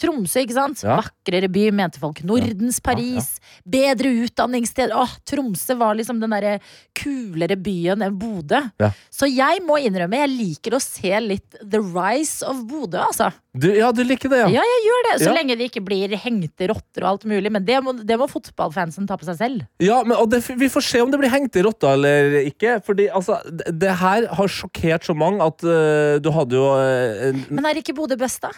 [0.00, 0.84] Tromsø, ikke sant?
[0.84, 0.98] Ja.
[1.00, 2.22] Vakrere by, mente folk.
[2.26, 3.34] Nordens Paris.
[3.68, 4.94] Bedre utdanningssted.
[4.96, 6.58] Åh, Tromsø var liksom den derre
[6.96, 8.62] kulere byen enn Bodø.
[8.80, 8.90] Ja.
[9.12, 13.30] Så jeg må innrømme, jeg liker å se litt The Rise of Bodø, altså.
[13.50, 14.48] Du, ja, du liker det, ja.
[14.60, 15.14] Ja, jeg gjør det.
[15.24, 17.50] Så lenge det ikke blir hengte rotter og alt mulig.
[17.50, 19.64] Men det må, det må fotballfansen ta på seg selv.
[19.82, 22.78] Ja, men, det, Vi får se om det blir hengte rotter eller ikke.
[22.86, 27.42] Fordi altså, det, det her har sjokkert så mange at uh, du hadde jo uh,
[27.50, 28.54] Men er ikke Bodø best, da?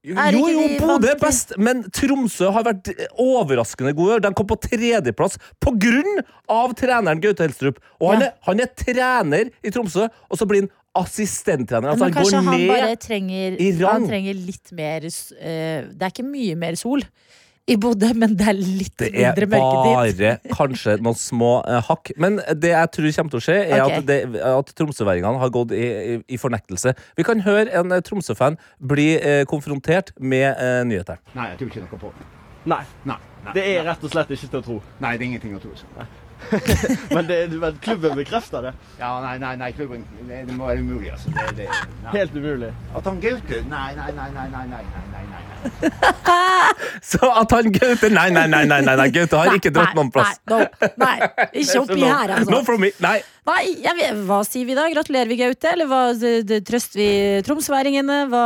[0.00, 2.88] Jo, jo, ikke Bodø er best, men Tromsø har vært
[3.20, 4.22] overraskende gode.
[4.24, 5.36] De kom på tredjeplass
[6.48, 7.82] av treneren Gaute Helstrup.
[8.00, 8.26] Og han, Ja.
[8.30, 11.92] er, han er trener i Tromsø, og så blir han assistenttrener.
[11.92, 13.58] Altså, Men han kanskje går han bare trenger.
[13.90, 17.04] Han trenger litt mer eh, Det er ikke mye mer sol
[17.68, 20.18] i Bodø, men det er litt Det er mindre mørketid.
[20.18, 22.12] bare kanskje noen små eh, hakk.
[22.20, 24.00] Men det jeg tror kommer til å skje, er okay.
[24.00, 26.94] at, det, at tromsøværingene har gått i, i, i fornektelse.
[27.20, 28.58] Vi kan høre en eh, Tromsø-fan
[28.92, 31.20] bli eh, konfrontert med eh, nyhetene.
[31.36, 32.28] Nei, jeg tror ikke noe på det.
[32.70, 32.82] Nei.
[33.08, 34.80] Nei, nei, Det er rett og slett ikke til å tro.
[35.00, 35.76] nei, det er ingenting å tro
[37.14, 38.72] men, det, men, klubben bekrefter det?
[38.98, 41.30] Ja, nei, nei, nei klubben Det, det må være umulig, altså.
[41.56, 41.66] Det,
[42.14, 42.70] Helt umulig?
[42.96, 45.42] At han Gaute Nei, nei, nei, nei, nei, nei, nei, nei.
[47.12, 50.10] Så at han Gaute Nei, nei, nei, nei, nei, nei Gaute har ikke dratt noen
[50.14, 50.40] plass.
[50.50, 51.16] Nei, no, nei.
[51.52, 52.50] ikke oppi her, altså.
[52.50, 52.92] No from me.
[53.04, 53.18] Nei.
[53.48, 54.88] nei vet, hva sier vi da?
[54.92, 56.02] Gratulerer vi Gaute, eller hva
[56.66, 57.10] trøster vi
[57.46, 58.24] tromsværingene?
[58.32, 58.44] Hva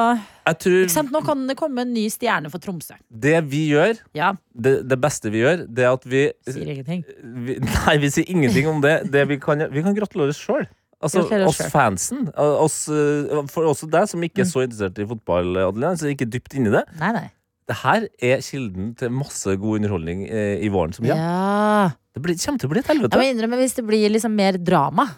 [0.61, 1.09] tror?
[1.14, 2.94] Nå kan det komme en ny stjerne for Tromsø.
[3.09, 7.04] det vi gjør, Ja, det, det beste vi gjør, det er at vi, sier ingenting.
[7.46, 9.11] vi Nei, vi sier ingenting om det.
[9.11, 10.66] det vi, kan, vi kan gratulere oss sjøl.
[11.04, 11.70] Altså, oss selv.
[11.72, 12.28] fansen.
[12.37, 14.52] Oss, uh, for også deg som ikke er Mm.
[14.52, 16.85] så interessert i fotball, Adeline, så ikke dypt inni det.
[17.00, 17.26] Nei, nei.
[17.68, 21.90] Det her er kilden til masse god underholdning eh, i våren som Ja.
[22.14, 23.16] Det blir, kommer til å bli et helvete.
[23.16, 25.09] Jeg må innrømme, hvis det blir liksom mer drama.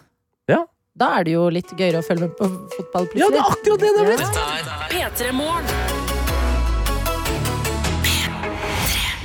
[0.97, 3.83] Da er det jo litt gøyere å følge med på fotball Ja, det er akkurat
[3.85, 5.17] det det er Dette blitt!
[5.19, 6.06] P3 Morgen.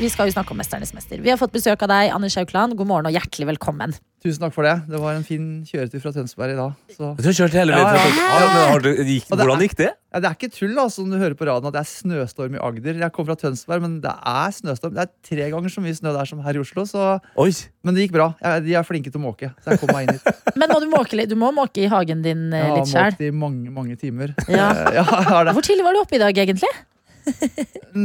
[0.01, 1.21] Vi skal jo snakke om Mesternes mester.
[1.21, 2.73] Vi har fått besøk av deg, Anders Haukland.
[2.79, 3.93] God morgen og hjertelig velkommen.
[4.25, 4.73] Tusen takk for det.
[4.89, 6.77] Det var en fin kjøretur fra Tønsberg i dag.
[6.95, 7.11] Så.
[7.19, 8.71] Du har kjørt hele veien Ja, fra ja.
[8.71, 9.89] ja, du, gikk, det Hvordan gikk det?
[10.15, 12.57] Ja, det er ikke tull da, som du hører på radioen at det er snøstorm
[12.57, 13.03] i Agder.
[13.03, 14.95] Jeg kom fra Tønsberg, men det er snøstorm.
[14.97, 16.87] Det er tre ganger så mye snø der som her i Oslo.
[16.89, 17.09] Så...
[17.45, 17.51] Oi.
[17.85, 18.31] Men det gikk bra.
[18.41, 19.51] Jeg, de er flinke til å måke.
[19.61, 20.41] Så jeg kom meg inn hit.
[20.63, 21.27] Men må du måke?
[21.29, 23.13] Du må måke i hagen din ja, Jeg har litt sjøl.
[23.13, 24.33] måkt i mange, mange timer.
[24.47, 24.71] Ja.
[24.71, 25.57] Eh, ja, det.
[25.59, 26.73] Hvor tidlig var du oppe i dag, egentlig?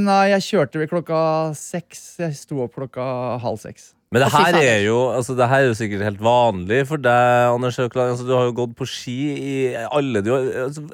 [0.07, 1.19] Nei, jeg kjørte vel klokka
[1.57, 2.09] seks.
[2.21, 3.05] Jeg sto opp klokka
[3.43, 3.93] halv seks.
[4.13, 7.51] Men det her er jo altså, det her er jo sikkert helt vanlig for deg,
[7.51, 8.13] Anders Høkland.
[8.13, 10.85] Altså, du har jo gått på ski i alle du, altså,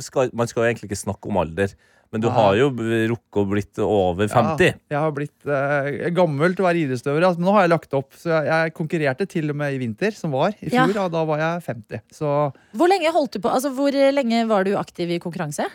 [0.00, 1.74] skal, Man skal jo egentlig ikke snakke om alder,
[2.12, 2.32] men du Nei.
[2.38, 2.70] har jo
[3.12, 4.64] rukket å blitt over 50.
[4.64, 7.74] Ja, jeg har blitt eh, gammel til å være idrettsutøver, altså, men nå har jeg
[7.74, 8.10] lagt opp.
[8.16, 10.56] Så jeg, jeg konkurrerte til og med i vinter, som var.
[10.60, 11.06] I fjor, ja.
[11.12, 12.04] da var jeg 50.
[12.22, 12.34] Så
[12.72, 13.52] Hvor lenge holdt du på?
[13.52, 15.68] Altså, hvor lenge var du aktiv i konkurranse?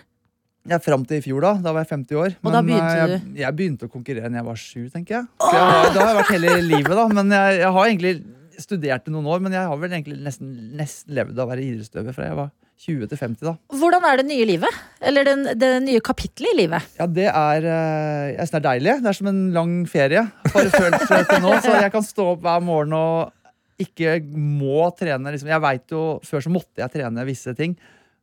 [0.76, 1.54] Jeg fram til i fjor, da.
[1.64, 2.38] Da var jeg 50 år.
[2.44, 3.36] Og da begynte du?
[3.40, 5.30] jeg, begynte å konkurrere da jeg var sju, tenker jeg.
[5.42, 7.08] Så jeg har, da har jeg vært hele livet, da.
[7.20, 8.14] Men jeg, jeg har egentlig
[8.62, 11.66] studert i noen år, men jeg har vel egentlig nesten, nesten levd av å være
[11.66, 13.54] idrettsutøver fra jeg var 20 til 50, da.
[13.74, 14.82] Hvordan er det nye livet?
[15.10, 16.92] Eller den, det nye kapittelet i livet?
[17.00, 18.94] Ja, det er, eh, jeg synes det er deilig.
[19.02, 20.24] Det er som en lang ferie.
[20.54, 23.34] Bare følt det til nå, Så jeg kan stå opp hver morgen og
[23.82, 25.34] ikke må trene.
[25.34, 25.50] Liksom.
[25.54, 27.76] Jeg vet jo, Før så måtte jeg trene visse ting.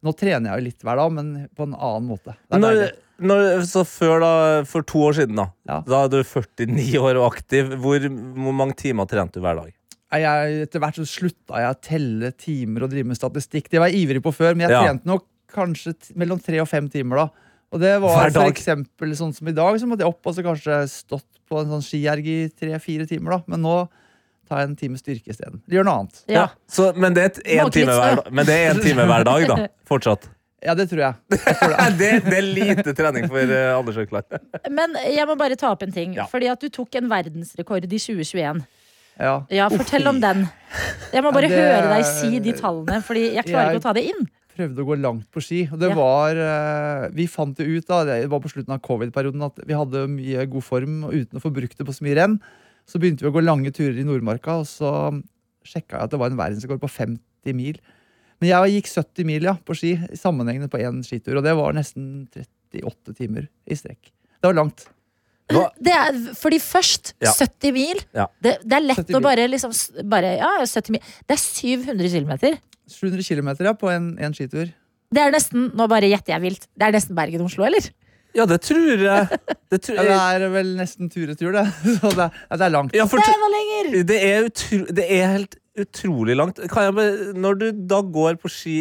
[0.04, 2.34] Nå trener jeg jo litt hver dag, men på en annen måte.
[2.52, 2.82] Når,
[3.24, 4.32] når, så før da,
[4.68, 5.48] For to år siden, da.
[5.70, 5.78] Ja.
[5.88, 7.72] Da er du 49 år og aktiv.
[7.80, 9.72] Hvor, hvor mange timer trente du hver dag?
[10.14, 13.70] Jeg, etter hvert så slutta jeg å telle timer og drive med statistikk.
[13.72, 14.84] Det var jeg ivrig på før, men jeg Ja.
[14.84, 17.24] trente nok kanskje mellom tre og fem timer.
[17.24, 17.28] da
[17.72, 20.44] Og det var for eksempel sånn som i dag, så måtte jeg opp og så
[20.46, 23.38] kanskje stått på en sånn skierg i tre-fire timer.
[23.38, 23.88] da Men nå
[24.50, 25.62] jeg en time styrke isteden.
[25.70, 26.22] Gjør noe annet.
[26.28, 26.48] Ja.
[26.68, 29.46] Så, men det er et- en time hver, men det er en time hver dag,
[29.48, 29.56] da.
[29.90, 30.28] Fortsatt.
[30.64, 31.14] Ja, det tror jeg.
[32.00, 34.24] det, det er lite trening for uh, Anders Økland.
[34.72, 36.14] Men jeg må bare ta opp en ting.
[36.16, 36.24] Ja.
[36.30, 38.62] Fordi at du tok en verdensrekord i 2021.
[39.20, 39.34] Ja.
[39.52, 40.46] Ja, Fortell om den.
[41.12, 43.82] Jeg må bare Ja, det- høre deg si de tallene, Fordi jeg klarer Jeg- ikke
[43.84, 44.24] å ta det inn.
[44.56, 45.68] prøvde å gå langt på ski.
[45.70, 45.94] Og det Ja.
[45.98, 49.74] var eh, Vi fant det ut da, det var på slutten av covid-perioden at vi
[49.74, 52.40] hadde mye god form uten å få brukt det på så mye renn.
[52.88, 54.90] Så begynte vi å gå lange turer i Nordmarka, og så
[55.64, 57.78] sjekka jeg at det var en verdensrekord på 50 mil.
[58.42, 61.76] Men jeg gikk 70 mil ja, på ski sammenhengende på én skitur, og det var
[61.76, 64.10] nesten 38 timer i strekk.
[64.36, 64.84] Det var langt.
[65.48, 67.32] Det er, fordi først Ja.
[67.32, 68.00] 70 mil.
[68.16, 68.28] Ja.
[68.40, 69.72] Det, det er lett å bare liksom
[70.08, 71.02] bare, Ja, 70 mil.
[71.28, 72.56] Det er 700 km.
[72.88, 74.72] 700 km ja, på en, en skitur.
[75.14, 76.66] Det er nesten Nå bare gjetter jeg vilt.
[76.74, 77.90] Det er nesten Bergen-Oslo, eller?
[78.34, 79.26] Ja, det tror jeg.
[79.70, 81.66] Det, tror Ja, det er vel nesten tur-retur, det.
[82.00, 82.96] Så det, ja, det er langt.
[82.98, 83.92] Ja, for Det var lenger!
[84.08, 86.58] Det er, utro, det er helt utrolig langt.
[86.70, 88.74] Kan jeg, bare- når du da går på ski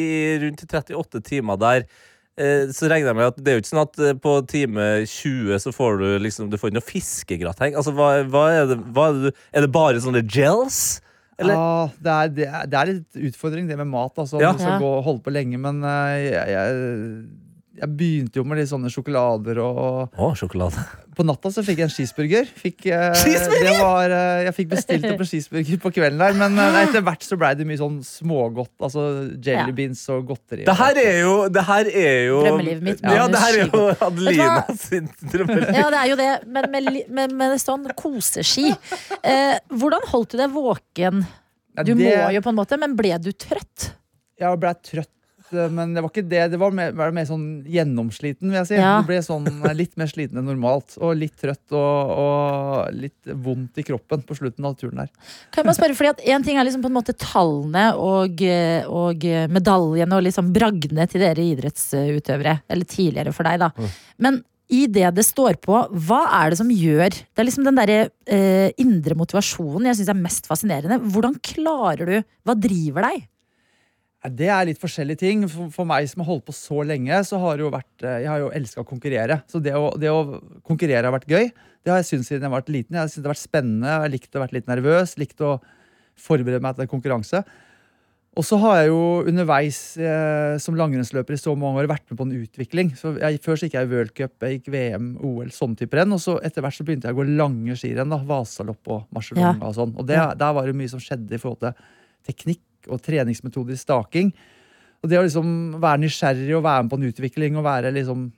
[0.44, 1.86] rundt i 38 timer der,
[2.38, 4.89] eh, så regner jeg med at det er jo ikke sånn at eh, på time
[5.10, 7.78] 20 så får du liksom Du får ikke noe fiskegrateng.
[7.78, 11.00] Altså, hva, hva er det, hva er det Er det bare sånne gels?
[11.42, 11.54] Eller?
[11.58, 14.13] Ja, det er, det, er, det er litt utfordring, det med mat.
[14.22, 14.52] Altså, Ja.
[14.54, 14.82] Du skal Ja.
[14.82, 16.84] gå og holde på lenge, men eh, jeg, jeg,
[17.84, 20.80] jeg begynte jo med litt sånne sjokolader og Å, sjokolade.
[21.13, 22.48] På natta så fikk jeg en cheeseburger.
[22.58, 23.67] Fikk, eh, Cheeseburger?
[23.67, 27.04] Det var, eh, jeg fikk bestilt opp en cheeseburger på kvelden der, men eh, etter
[27.06, 28.72] hvert så blei det mye sånn smågodt.
[28.82, 29.04] Altså
[29.36, 29.76] jelly Ja.
[29.78, 30.65] beans og godteri.
[30.65, 33.69] Det her er jo, det her er jo Drømmelivet mitt Ja, det her er jo
[33.69, 33.84] ski.
[33.84, 35.69] Vet du Adelina sin drømmeliv.
[35.78, 36.32] Ja, det er jo det.
[36.58, 38.72] Men med, li- med, med sånn koseski.
[39.22, 41.26] Eh, hvordan holdt du deg våken?
[41.78, 43.91] Ja, Du det- må jo på en måte, men ble du trøtt?
[44.39, 45.10] Jeg ble trøtt,
[45.74, 46.44] men det var ikke det.
[46.54, 48.78] Det var mer, var mer sånn gjennomsliten, vil jeg si.
[48.80, 48.96] Ja.
[49.02, 50.98] Det ble sånn eh, litt mer sliten enn normalt.
[51.00, 55.12] Og litt trøtt og, og litt vondt i kroppen på slutten av turen der.
[55.54, 58.42] Kan jeg bare spørre, fordi at En ting er liksom på en måte tallene og,
[58.46, 62.60] eh, og medaljene og liksom bragdene til dere idrettsutøvere.
[62.74, 63.92] Eller tidligere for deg, da.
[64.24, 64.42] Men
[64.74, 65.76] i det det står på,
[66.08, 70.13] hva er det som gjør Det er liksom den derre eh, indre motivasjonen jeg syns
[70.13, 71.00] er mest fascinerende.
[71.13, 72.16] Hvordan klarer du
[72.48, 73.28] Hva driver deg?
[74.32, 75.42] Det er litt forskjellige ting.
[75.52, 78.22] For, for meg som har holdt på så lenge, så har det jo vært eh,
[78.24, 79.42] Jeg har jo elska å konkurrere.
[79.52, 81.50] Så det å, det å konkurrere har vært gøy.
[81.84, 82.96] Det har jeg syntes siden jeg var liten.
[82.96, 83.92] Jeg synes det har vært spennende.
[83.92, 85.18] Jeg har likt å være litt nervøs.
[85.20, 85.58] Likt å
[86.24, 87.44] forberede meg til konkurranse.
[88.34, 92.18] Og så har jeg jo underveis eh, som langrennsløper i så mange år vært med
[92.18, 92.90] på en utvikling.
[92.98, 96.16] Så jeg, Før så gikk jeg i worldcup, jeg gikk VM, OL, sånne typer renn.
[96.16, 98.10] Og så etter hvert så begynte jeg å gå lange skirenn.
[98.10, 99.68] da, Vasalopp og Marcialonga Ja.
[99.68, 99.94] og sånn.
[100.00, 101.76] Og det, der var det mye som skjedde i forhold til
[102.32, 104.32] teknikk og treningsmetoder i staking.
[105.04, 108.30] Og det å liksom være nysgjerrig og være med på en utvikling og være liksom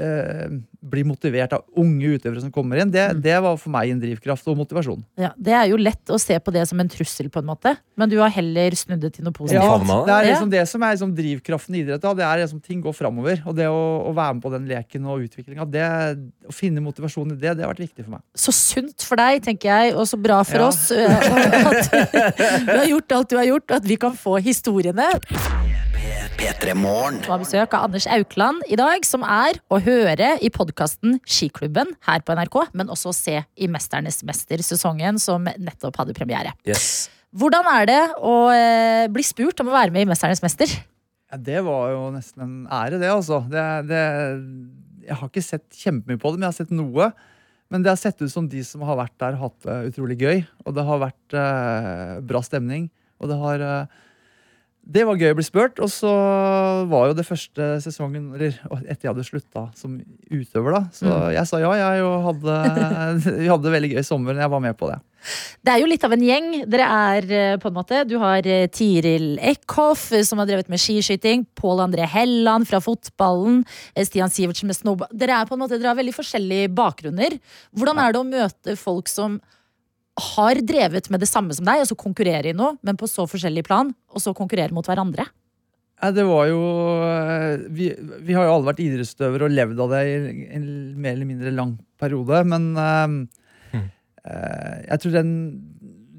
[0.00, 0.48] eh,
[0.82, 4.48] Bli motivert av unge utøvere som kommer inn, det, det var for meg en drivkraft
[4.50, 5.04] og motivasjon.
[5.20, 7.76] Ja, det er jo lett å se på det som en trussel, på en måte.
[7.94, 9.62] Men du har heller snudd det til noe positivt.
[9.62, 10.16] Ja, det.
[10.16, 12.02] er liksom det som er liksom drivkraften i idrett.
[12.02, 12.14] Da.
[12.18, 13.44] Det er liksom ting går framover.
[13.46, 13.78] Og det å,
[14.10, 17.70] å være med på den leken og utviklinga, å finne motivasjon i det, det har
[17.70, 18.24] vært viktig for meg.
[18.34, 20.72] Så sunt for deg, tenker jeg, og så bra for Ja.
[20.72, 21.92] oss øh, at
[22.66, 25.06] du har gjort alt du har gjort, og at vi kan få historiene.
[26.42, 31.20] P3 Vi har besøk av Anders Aukland i dag, som er å høre i podkasten
[31.22, 36.50] Skiklubben her på NRK, men også å se i Mesternes mester-sesongen som nettopp hadde premiere.
[36.66, 37.06] Yes.
[37.30, 40.74] Hvordan er det å eh, bli spurt om å være med i Mesternes mester?
[41.30, 43.44] Ja, det var jo nesten en ære, det, altså.
[43.46, 44.04] Det, det,
[45.06, 47.12] jeg har ikke sett kjempemye på det, men jeg har sett noe.
[47.70, 50.18] Men det har sett ut som de som har vært der, har hatt det utrolig
[50.18, 50.42] gøy.
[50.66, 52.90] Og det har vært eh, bra stemning.
[53.22, 54.00] Og det har eh,
[54.82, 55.78] Det var gøy å bli spurt.
[55.82, 56.10] Og så
[56.90, 60.82] var jo det første sesongen Eller etter jeg hadde slutta som utøver, da.
[60.96, 62.58] Så jeg sa ja, jeg og hadde
[63.44, 64.98] Vi hadde det veldig gøy i sommer jeg var med på det.
[65.62, 66.50] Det er jo litt av en gjeng.
[66.66, 70.70] Dere er eh, på en måte Du har eh, Tiril Eckhoff, eh, som har drevet
[70.72, 71.46] med skiskyting.
[71.58, 73.62] Pål André Helland fra fotballen.
[74.02, 75.14] Stian Sivertsen med snowboard.
[75.14, 77.38] Dere er på en måte Dere har veldig forskjellige bakgrunner.
[77.70, 79.38] Hvordan er det å møte folk som
[80.20, 83.24] har drevet med det samme som deg, og så konkurrere i noe, men på så
[83.30, 85.24] forskjellig plan, og så konkurrere mot hverandre?
[86.02, 86.62] Det var jo
[87.06, 87.92] eh, vi,
[88.26, 90.16] vi har jo alle vært idrettsutøvere og levd av det i
[90.58, 90.64] en
[90.98, 92.40] mer eller mindre lang periode.
[92.50, 93.20] Men mm.
[94.26, 95.30] uh, jeg tror den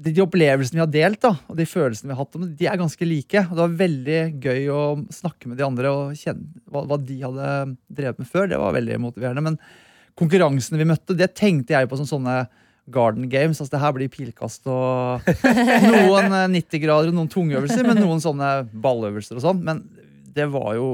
[0.04, 2.80] de, de opplevelsene vi har delt, da, og de følelsene vi har hatt, de er
[2.80, 3.44] ganske like.
[3.44, 4.82] Og det var veldig gøy å
[5.14, 7.54] snakke med de andre og kjenne hva, hva de hadde
[8.00, 8.50] drevet med før.
[8.50, 9.44] Det var veldig motiverende.
[9.48, 9.60] Men
[10.20, 12.44] konkurransene vi møtte, det tenkte jeg på som sånne
[12.92, 13.60] Garden Games.
[13.60, 15.28] altså Det her blir pilkast og
[15.88, 19.62] noen eh, 90 grader og noen tungeøvelser, men noen sånne balløvelser og sånn.
[19.64, 19.84] Men
[20.34, 20.86] det var jo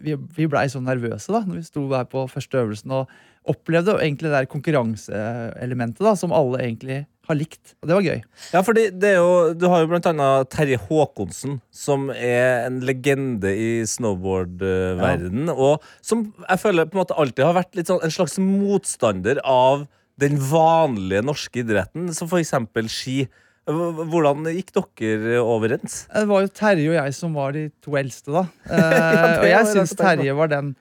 [0.00, 3.10] Vi, vi blei så nervøse da når vi sto der på første øvelsen og
[3.46, 7.74] opplevde egentlig det der konkurranseelementet da som alle egentlig har likt.
[7.82, 8.20] Og det var gøy.
[8.54, 12.80] Ja, fordi det er jo, Du har jo blant annet Terje Håkonsen, som er en
[12.86, 15.50] legende i snowboardverdenen.
[15.50, 19.86] Og som jeg føler på en måte alltid har vært sånn, en slags motstander av
[20.20, 22.54] den vanlige norske idretten, som f.eks.
[22.92, 23.18] ski.
[23.66, 26.04] Hvordan gikk dere overens?
[26.12, 28.46] Det var jo Terje og jeg som var de to eldste, da.
[28.76, 30.74] Eh, det og jeg syns Terje var den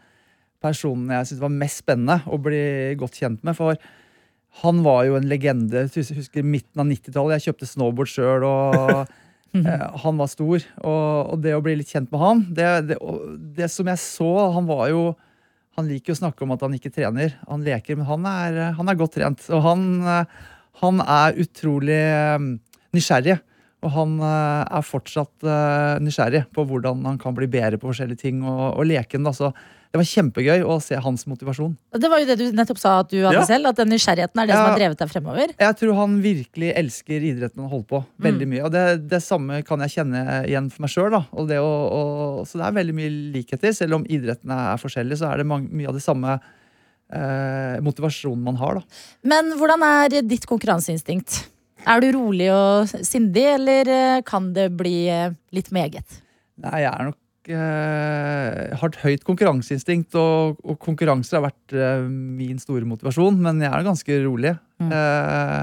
[0.64, 3.58] personen jeg syntes var mest spennende å bli godt kjent med.
[3.58, 3.78] For
[4.62, 5.86] han var jo en legende.
[5.90, 7.40] Jeg husker midten av 90-tallet.
[7.40, 8.96] Jeg kjøpte snowboard sjøl, og
[9.66, 10.70] eh, han var stor.
[10.86, 13.02] Og, og det å bli litt kjent med han det, det,
[13.58, 15.04] det som jeg så Han var jo
[15.76, 17.36] Han liker å snakke om at han ikke trener.
[17.50, 19.44] Han leker, men han er, han er godt trent.
[19.52, 20.46] Og han, eh,
[20.82, 22.46] han er utrolig eh,
[22.96, 23.38] nysgjerrig.
[23.86, 28.24] Og han eh, er fortsatt eh, nysgjerrig på hvordan han kan bli bedre på forskjellige
[28.24, 28.40] ting.
[28.48, 29.52] Og, og leken, da, så
[29.94, 31.76] Det var kjempegøy å se hans motivasjon.
[31.96, 33.46] Det var jo det du nettopp sa at du hadde Ja.
[33.48, 35.54] selv, at den nysgjerrigheten er det som har drevet deg fremover.
[35.60, 38.02] Jeg tror han virkelig elsker idretten han holder på.
[38.20, 38.64] Veldig mye.
[38.68, 41.16] Og det, det samme kan jeg kjenne igjen for meg sjøl.
[41.32, 43.72] Så det er veldig mye likheter.
[43.78, 46.36] Selv om idrettene er forskjellige, så er det mange, mye av det samme
[47.14, 48.80] eh, motivasjonen man har.
[48.82, 49.04] da.
[49.24, 51.46] Men hvordan er ditt konkurranseinstinkt?
[51.86, 56.22] Er du rolig og sindig, eller eh, kan det bli eh, litt meget?
[56.64, 57.20] Nei, jeg er nok
[57.52, 63.62] eh, har et høyt konkurranseinstinkt, og, og konkurranser har vært eh, min store motivasjon, men
[63.64, 64.56] jeg er ganske rolig.
[64.86, 65.60] Eh,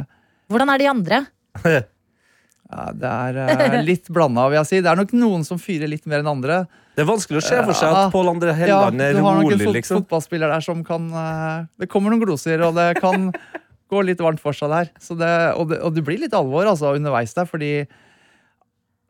[0.53, 1.23] Hvordan er de andre?
[1.65, 4.81] ja, det er eh, litt blanda, vil jeg si.
[4.85, 6.63] Det er nok noen som fyrer litt mer enn andre.
[6.93, 9.47] Det er vanskelig å se for seg at Pål André Helland er du har nok
[9.47, 10.03] en rolig, fot liksom.
[10.03, 13.31] fotballspiller der som kan eh, Det kommer noen gloser, og det kan
[13.93, 14.93] gå litt varmt for seg der.
[15.01, 17.73] Så det, og, det, og det blir litt alvor altså, underveis der, fordi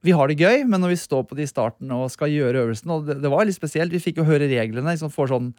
[0.02, 2.90] vi har det gøy, men når vi står på de starten og skal gjøre øvelsen
[2.90, 3.92] Og det, det var litt spesielt.
[3.94, 4.90] Vi fikk jo høre reglene.
[4.96, 5.52] Liksom, får sånn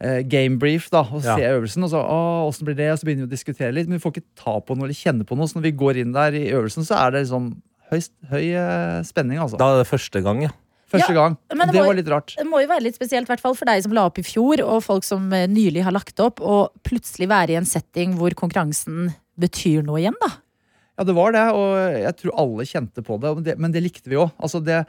[0.00, 1.36] eh, game brief da, og Ja.
[1.36, 1.84] se øvelsen.
[1.84, 2.90] Og så, å, blir det?
[2.92, 4.96] Og så begynner vi å diskutere litt, men vi får ikke ta på noe eller
[4.96, 5.46] kjenne på noe.
[5.46, 7.52] Så når vi går inn der i øvelsen, så er det liksom
[7.92, 9.60] høyst, høy eh, spenning, altså.
[9.60, 10.52] Da er det første gang, ja.
[10.92, 11.38] Første Ja, gang.
[11.56, 12.34] men det det var litt rart.
[12.36, 14.24] Det må jo være litt spesielt, i hvert fall for deg som la opp i
[14.26, 18.16] fjor, og folk som eh, nylig har lagt opp, og plutselig være i en setting
[18.18, 20.28] hvor konkurransen betyr noe igjen, da.
[21.02, 21.72] Ja, det var det, og
[22.06, 23.34] jeg tror alle kjente på det.
[23.40, 24.30] Men det men det likte vi òg.
[24.38, 24.84] Altså det,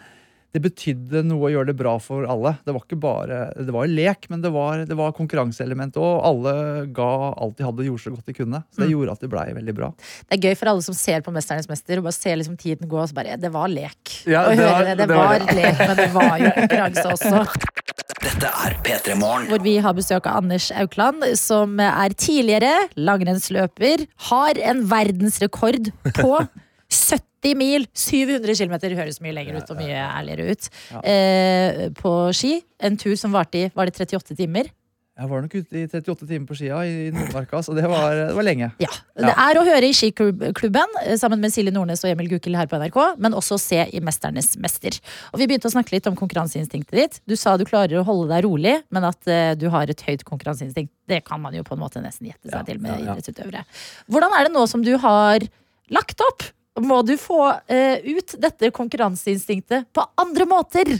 [0.53, 2.51] det betydde noe å gjøre det bra for alle.
[2.61, 6.11] Det var ikke bare, det var lek, men det var, det var konkurranseelement òg.
[6.29, 6.53] Alle
[6.93, 8.61] ga alt de hadde og gjorde så godt de kunne.
[8.69, 9.89] Så det gjorde at det blei veldig bra.
[10.29, 12.85] Det er gøy for alle som ser på Mesternes mester og bare ser liksom tiden
[12.91, 14.19] gå, og så bare Det var lek.
[14.29, 17.47] Ja, det var- det, var lek, men det var jo konkurranse også.
[18.23, 19.49] Dette er P3 Morgen.
[19.51, 24.05] Hvor vi har besøk av Anders Aukland, som er tidligere langrennsløper.
[24.29, 26.29] Har en verdensrekord på
[26.93, 30.69] 70 mil, 700 km, høres mye lenger ut og mye ærligere ut,
[31.03, 32.53] eh, på ski.
[32.79, 34.71] En tur som varte i var det 38 timer.
[35.13, 38.33] Jeg var nok ute i 38 timer på skia i Nordmarka, så det var, det
[38.33, 38.71] var lenge.
[38.81, 38.89] Ja.
[39.13, 42.65] Det er å høre i Skiklubben eh, sammen med Silje Nordnes og Emil Gukild her
[42.71, 44.97] på NRK, men også se i Mesternes mester.
[45.29, 47.21] Og Vi begynte å snakke litt om konkurranseinstinktet ditt.
[47.29, 50.25] Du sa du klarer å holde deg rolig, men at uh, du har et høyt
[50.25, 50.89] konkurranseinstinkt.
[51.05, 53.61] Det kan man jo på en måte nesten gjette seg til med idrettsutøvere.
[54.09, 55.45] Hvordan er det nå som du har
[55.93, 56.49] lagt opp?
[56.81, 60.97] Må du få uh, ut dette konkurranseinstinktet på andre måter?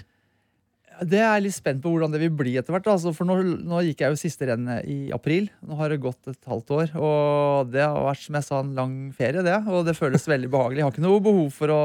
[1.01, 2.88] Det er jeg litt spent på hvordan det vil bli etter hvert.
[2.91, 5.49] Altså, for nå, nå gikk jeg jo siste rennet i april.
[5.65, 6.93] Nå har det gått et halvt år.
[6.99, 9.58] Og det har vært som jeg sa, en lang ferie, det.
[9.71, 10.82] Og det føles veldig behagelig.
[10.82, 11.82] Jeg har ikke noe behov for å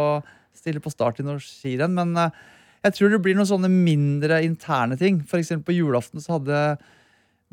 [0.59, 1.97] stille på start i noe skirenn.
[1.97, 2.39] Men eh,
[2.85, 5.23] jeg tror det blir noen sånne mindre interne ting.
[5.29, 6.63] For eksempel på julaften så hadde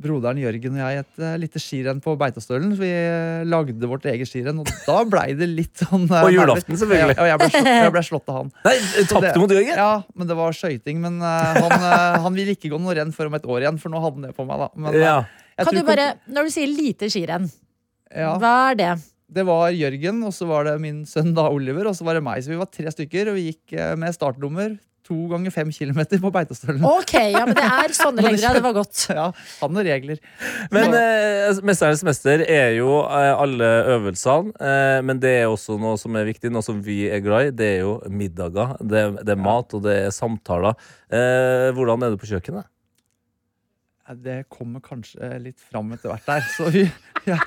[0.01, 2.73] broderen Jørgen og jeg et uh, lite skirenn på Beitostølen.
[2.79, 6.75] Vi eh, lagde vårt eget skirenn, og da blei det litt sånn uh, På julaften,
[6.81, 7.15] selvfølgelig.
[7.15, 8.51] Ja, og jeg ble, slått, jeg ble slått av han.
[8.67, 8.75] Nei,
[9.11, 9.79] Tapte mot Jørgen?
[9.79, 10.99] Ja, men det var skøyting.
[11.03, 11.87] Men uh, han,
[12.27, 14.29] han ville ikke gå noe renn før om et år igjen, for nå hadde han
[14.29, 14.65] det på meg.
[14.65, 15.17] da men, Ja.
[15.55, 17.47] jeg Kan du bare, Når du sier lite skirenn,
[18.11, 18.95] ja, hva er det?
[19.35, 22.25] Det var Jørgen, og så var det min sønn da, Oliver, og så var det
[22.27, 22.43] meg.
[22.43, 24.75] Så vi var tre stykker, og vi gikk med startnummer
[25.05, 26.81] to ganger fem kilometer på Beitostølen.
[26.89, 28.41] Ok, ja, men det er sånne lengder.
[28.47, 29.01] ja, Det var godt.
[29.13, 29.27] Ja,
[29.61, 30.17] han og regler.
[30.73, 35.99] Men eh, Mesternes mester er jo eh, alle øvelsene, eh, men det er også noe
[36.01, 37.55] som er viktig, noe som vi er glad i.
[37.61, 40.73] Det er jo middager, det, det er mat, og det er samtaler.
[41.13, 42.65] Eh, hvordan er det på kjøkkenet?
[44.05, 46.49] Ja, Det kommer kanskje litt fram etter hvert der.
[46.57, 46.83] Så vi,
[47.29, 47.39] jeg,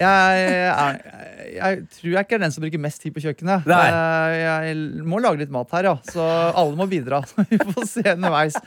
[0.00, 3.68] jeg, jeg, jeg tror jeg ikke er den som bruker mest tid på kjøkkenet.
[3.68, 3.84] Nei.
[3.92, 5.96] Eh, Jeg må lage litt mat her, ja.
[6.08, 7.22] Så alle må bidra.
[7.50, 8.58] Vi får se underveis.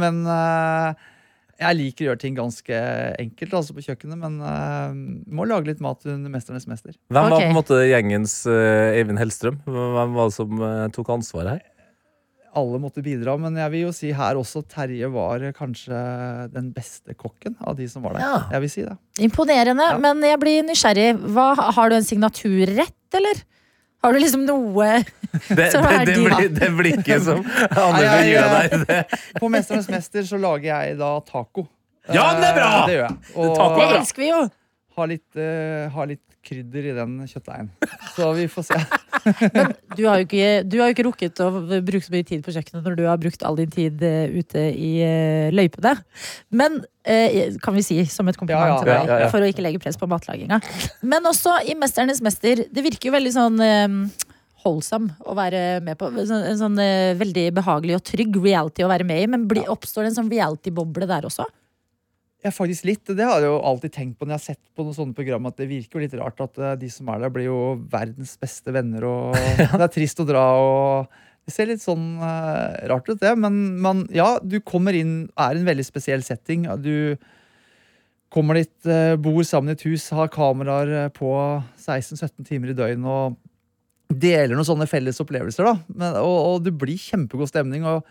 [0.00, 1.08] Men eh,
[1.60, 2.76] jeg liker å gjøre ting ganske
[3.20, 4.16] enkelt altså på kjøkkenet.
[4.20, 4.94] Men uh,
[5.28, 6.96] må lage litt mat under 'Mesternes mester'.
[7.12, 7.50] Hvem var okay.
[7.50, 9.60] på en måte gjengens uh, Eivind Hellstrøm?
[9.66, 11.66] Hvem var det som uh, tok ansvaret her?
[12.56, 13.36] Alle måtte bidra.
[13.40, 16.00] Men jeg vil jo si her også Terje var kanskje
[16.52, 18.24] den beste kokken av de som var der.
[18.24, 18.40] Ja.
[18.56, 18.96] Jeg vil si det.
[19.20, 19.98] Imponerende, Ja.
[19.98, 21.08] men jeg blir nysgjerrig.
[21.34, 23.42] Hva, har du en signaturrett, eller?
[24.02, 25.02] Har du liksom noe
[25.48, 26.24] Det, som det, er det, din?
[26.24, 29.18] blir, det blikket som Anders vil jeg- deg.
[29.38, 31.66] På Mesternes mester så lager jeg da taco.
[32.10, 32.70] Ja, men det er bra!
[32.70, 33.18] Eh, Det gjør jeg.
[33.36, 33.98] Og Taco Det er bra.
[34.00, 34.40] elsker vi jo!
[35.00, 37.68] har litt, uh, har litt krydder i den kjøttdeigen.
[38.16, 38.80] Så vi får se.
[39.20, 41.50] Du har, jo ikke, du har jo ikke rukket å
[41.84, 44.62] bruke så mye tid på kjøkkenet når du har brukt all din tid eh, ute
[44.72, 45.92] i eh, løypene.
[46.56, 48.80] Men eh, kan vi si som et kompliment Ja, ja.
[48.80, 49.28] til deg, Ja, ja, ja.
[49.34, 50.62] for å ikke legge press på matlaginga.
[51.04, 52.64] Men også i Mesternes mester.
[52.72, 53.60] Det virker jo veldig sånn
[54.64, 56.10] holdsom å være med på.
[56.28, 59.28] Sånn, en sånn eh, veldig behagelig og trygg reality å være med i.
[59.30, 61.46] Men oppstår det en sånn reality-boble der også?
[62.40, 63.04] Ja, faktisk litt.
[63.04, 65.48] Det har jeg jo alltid tenkt på når jeg har sett på noen sånne program,
[65.50, 67.58] at det virker jo litt rart at eh, de som er der, blir jo
[67.92, 72.76] verdens beste venner, og det er trist å dra og Det ser litt sånn uh,
[72.86, 73.32] rart ut, det.
[73.40, 76.68] Men men ja, du kommer inn, er en veldig spesiell setting.
[76.78, 77.16] Du
[78.30, 81.32] kommer dit, uh, bor sammen i et hus, har kameraer på
[81.80, 83.40] 16-17 timer i døgnet og
[84.10, 85.66] deler noen sånne felles opplevelser.
[85.66, 85.74] da.
[85.90, 87.88] Men, og, og det blir kjempegod stemning.
[87.88, 88.06] og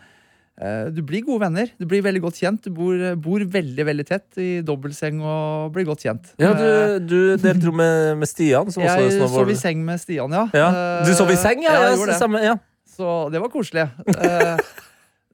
[0.92, 1.70] Du blir gode venner.
[1.80, 2.66] Du blir veldig godt kjent.
[2.66, 6.26] Du bor, bor veldig veldig tett i dobbeltseng og blir godt kjent.
[6.42, 8.68] Ja, Eh, du, du delte rom med, med Stian.
[8.74, 10.42] Som også jeg sov i seng med Stian, ja.
[10.52, 10.68] Ja.
[11.06, 11.72] Du sov i Eh, seng, ja?
[11.80, 12.18] ja, det.
[12.20, 12.58] samme, ja.
[12.92, 13.86] Så det var koselig.
[14.12, 14.60] Eh,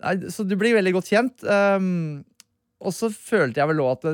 [0.07, 1.43] nei, så du blir veldig godt kjent.
[1.43, 2.23] Um,
[2.79, 4.07] og så følte jeg vel òg at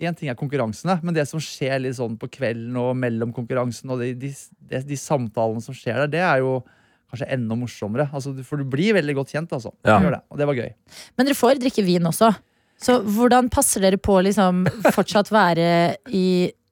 [0.00, 3.90] Én ting er konkurransene, men det som skjer litt sånn på kvelden og mellom konkurransen,
[3.92, 4.30] og de, de,
[4.70, 6.54] de, de samtalene som skjer der, det er jo
[7.10, 8.08] kanskje enda morsommere.
[8.14, 9.72] Altså, for du blir veldig godt kjent, altså.
[9.86, 9.98] Ja.
[10.02, 10.70] Gjør det, og det var gøy.
[11.18, 12.30] Men dere får drikke vin også.
[12.80, 14.62] Så hvordan passer dere på å liksom
[14.96, 15.66] fortsatt være
[16.16, 16.24] i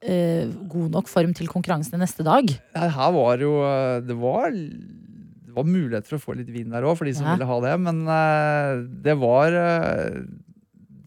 [0.09, 2.49] uh, god nok form til konkurransen neste dag?
[2.72, 6.70] Ja, her var jo eh, Det var, det var mulighet for å få litt vin
[6.72, 7.34] der òg, for de som Ja.
[7.36, 7.74] ville ha det.
[7.84, 10.22] Men uh, det var eh,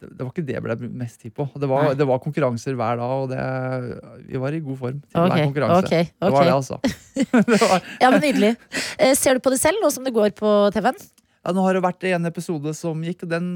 [0.01, 1.45] det, var ikke det jeg ble mest tid på.
[1.61, 3.41] Det var, det var konkurranser hver dag, og det,
[4.27, 5.85] vi var i god form til okay, hver konkurranse.
[5.85, 6.79] ok, Det var det, altså.
[7.53, 8.53] det var, Ja, men Nydelig.
[8.97, 11.01] Eh, ser du på det selv nå som det går på TV-en?
[11.41, 13.47] ja, nå har det vært en episode som gikk, og den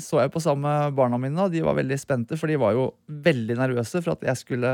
[0.00, 1.36] så jeg på sammen med barna mine.
[1.44, 4.72] Og de var veldig spente, for de var jo veldig nervøse for at jeg skulle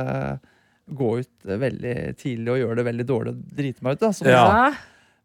[0.93, 4.03] gå ut veldig tidlig og gjøre det veldig dårlig og drite meg ut.
[4.03, 4.47] Da, som Ja.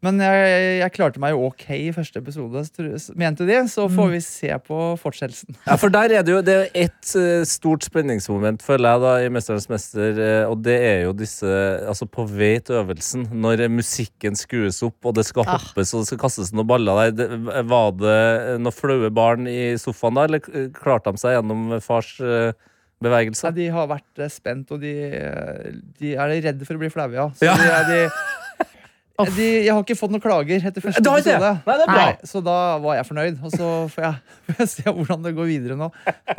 [0.06, 2.62] Men jeg, jeg klarte meg jo ok i første episode,
[3.18, 3.56] mente de.
[3.72, 5.56] Så får vi se på fortsettelsen.
[5.66, 9.14] Ja, for der er det jo det er ett eh, stort spenningsmoment, føler jeg, da,
[9.26, 11.50] i 'Mesterens mester', eh, og det er jo disse
[11.88, 15.58] Altså på vei til øvelsen, når musikken skues opp, og det skal Ah.
[15.58, 17.38] hoppes og det skal kastes noen baller der.
[17.66, 18.16] Var det
[18.54, 20.40] eh, noen flaue barn i sofaen da, eller
[20.78, 22.14] klarte de seg gjennom fars
[23.02, 23.50] bevegelser?
[23.50, 24.94] Ja, de har vært spent, og de,
[26.00, 27.30] de er redde for å bli flaue, ja.
[27.34, 27.58] Så Ja.
[27.58, 28.10] De, de,
[29.26, 31.10] de, jeg har ikke fått noen klager etter første det?
[31.10, 31.50] episode.
[31.66, 32.06] Nei, det er bra.
[32.06, 33.40] Nei, så da var jeg fornøyd.
[33.42, 34.16] Og så får jeg,
[34.46, 35.90] får jeg se hvordan det går videre nå.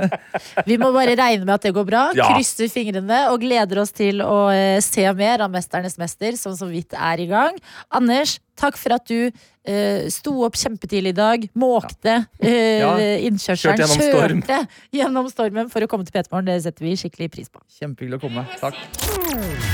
[0.70, 2.05] Vi må bare regne med at det går bra.
[2.14, 2.31] Ja.
[2.31, 6.70] Krysser fingrene og gleder oss til å eh, se mer av 'Mesternes mester', som så
[6.70, 7.59] vidt er i gang.
[7.91, 9.31] Anders, takk for at du
[9.68, 12.95] Uh, sto opp kjempetidlig i dag, måkte uh, Ja.
[13.20, 14.41] innkjørselen, Kjørte gjennom storm.
[14.41, 16.49] kjørte gjennom stormen for å komme til P3morgen.
[16.49, 17.61] Det setter vi skikkelig pris på.
[17.76, 18.49] Kjempehyggelig å komme.
[18.64, 19.68] Takk.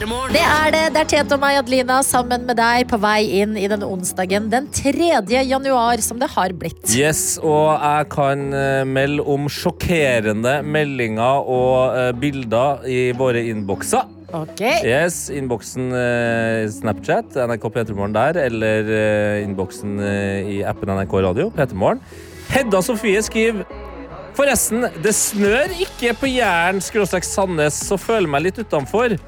[0.00, 0.80] Det er det.
[0.94, 4.46] Det er Tete og meg, Adelina, sammen med deg på vei inn i denne onsdagen
[4.48, 5.10] den 3.
[5.44, 6.80] januar, som det har blitt.
[6.96, 14.08] Yes, og jeg kan eh, melde om sjokkerende meldinger og eh, bilder i våre innbokser.
[14.32, 14.62] Ok.
[14.86, 21.50] Yes, Innboksen eh, Snapchat, NRK P3morgen der, eller eh, innboksen eh, i appen NRK Radio.
[21.52, 22.00] P3morgen.
[22.54, 23.68] Hedda Sofie skriver
[24.38, 29.18] Forresten, det snør ikke på Jæren skråstrek Sandnes, så føler meg litt utenfor.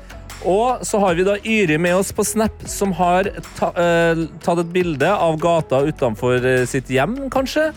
[0.48, 4.62] Og så har vi da Yri med oss på Snap, som har ta, eh, tatt
[4.62, 7.70] et bilde av gata utenfor eh, sitt hjem, kanskje.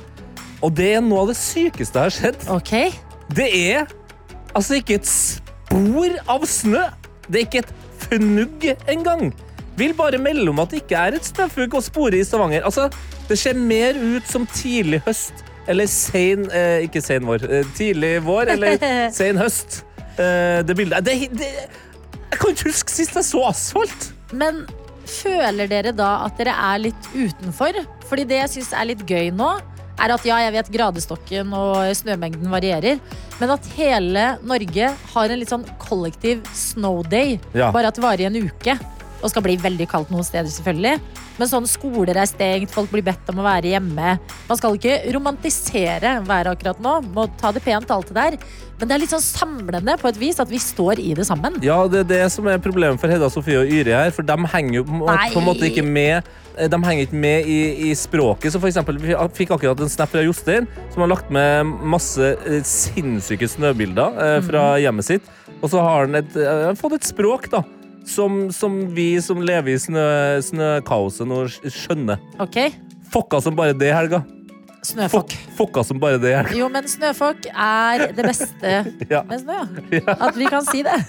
[0.66, 2.48] Og det er noe av det sykeste jeg har sett.
[2.50, 2.74] Ok.
[3.36, 3.90] Det er
[4.56, 6.86] altså ikke et spor av snø.
[7.28, 7.74] Det er ikke et
[8.06, 9.34] fnugg engang.
[9.78, 12.64] Vil bare melde om at det ikke er et snøfugg å spore i Stavanger.
[12.66, 12.88] Altså,
[13.30, 17.46] det ser mer ut som tidlig høst eller sein eh, Ikke sein vår.
[17.50, 18.86] Eh, tidlig vår eller
[19.18, 19.82] sein høst.
[20.16, 21.50] Eh, det bildet det, det,
[22.36, 24.10] Jeg kan ikke huske sist jeg så asfalt.
[24.36, 24.66] Men
[25.08, 27.78] føler dere da at dere er litt utenfor?
[28.10, 29.54] Fordi det jeg syns er litt gøy nå,
[29.96, 33.00] er at ja, jeg vet gradestokken og snømengden varierer,
[33.40, 37.38] men at hele Norge har en litt sånn kollektiv snow day.
[37.56, 37.72] Ja.
[37.72, 38.76] Bare at det varer i en uke.
[39.26, 41.00] Og skal bli veldig kaldt noen steder, selvfølgelig.
[41.40, 44.16] Men sånn skoler er stengt, folk blir bedt om å være hjemme.
[44.46, 48.38] Man skal ikke romantisere været akkurat nå, må ta det pent, alt det der.
[48.76, 51.58] Men det er litt sånn samlende på et vis at vi står i det sammen.
[51.64, 54.36] Ja, det er det som er problemet for Hedda Sofie og Yri her, for de
[54.52, 57.60] henger jo på, en måte ikke med eh, de henger ikke med i,
[57.90, 58.52] i språket.
[58.54, 62.36] Så for eksempel, Vi fikk akkurat en snap fra Jostein, som har lagt med masse
[62.36, 65.34] eh, sinnssyke snøbilder eh, fra hjemmet sitt.
[65.62, 67.64] Og så har han et, eh, fått et språk da,
[68.06, 70.06] som, som vi som lever i snø,
[70.46, 72.22] snøkaoset nå skjønner.
[72.44, 72.60] Ok?
[73.14, 74.24] Fokka som bare det, Helga.
[74.86, 75.34] Snøfokk.
[75.58, 76.56] Fokka som bare det, Helga.
[76.60, 78.78] Jo, men snøfokk er det beste
[79.14, 79.24] Ja.
[79.28, 79.60] med snø.
[80.20, 81.00] At vi kan si det.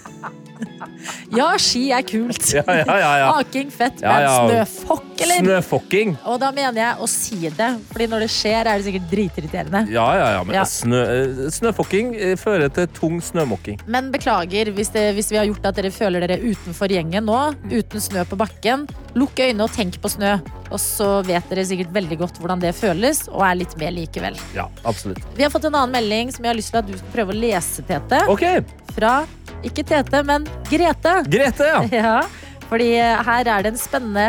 [1.36, 2.38] Ja, ski er kult.
[2.54, 3.26] Ja, ja, ja, ja.
[3.42, 5.42] Aking fett, men snøfokk, eller?
[5.42, 6.14] Snøfokking.
[6.30, 9.82] Og da mener jeg å si det, Fordi når det skjer, er det sikkert dritirriterende.
[9.92, 10.44] Ja, ja, ja.
[10.48, 10.64] Men Ja.
[10.68, 13.82] Snø, eh, snøfokking eh, fører til tung snømokking.
[13.86, 17.40] Men beklager hvis, det, hvis vi har gjort at dere føler dere utenfor gjengen nå.
[17.68, 18.86] Uten snø på bakken.
[19.16, 20.38] Lukk øynene og tenk på snø.
[20.70, 24.38] Og så vet dere sikkert veldig godt hvordan det føles, og er litt med likevel.
[24.54, 25.24] Ja, absolutt.
[25.36, 27.34] Vi har fått en annen melding som jeg har lyst til at du skal prøve
[27.34, 28.22] å lese, Tete.
[28.30, 28.44] OK.
[28.96, 29.14] Fra
[29.66, 31.14] ikke Tete, men Grete.
[31.30, 31.80] Grete, ja.
[31.96, 32.16] Ja,
[32.70, 34.28] fordi eh, her er det en spennende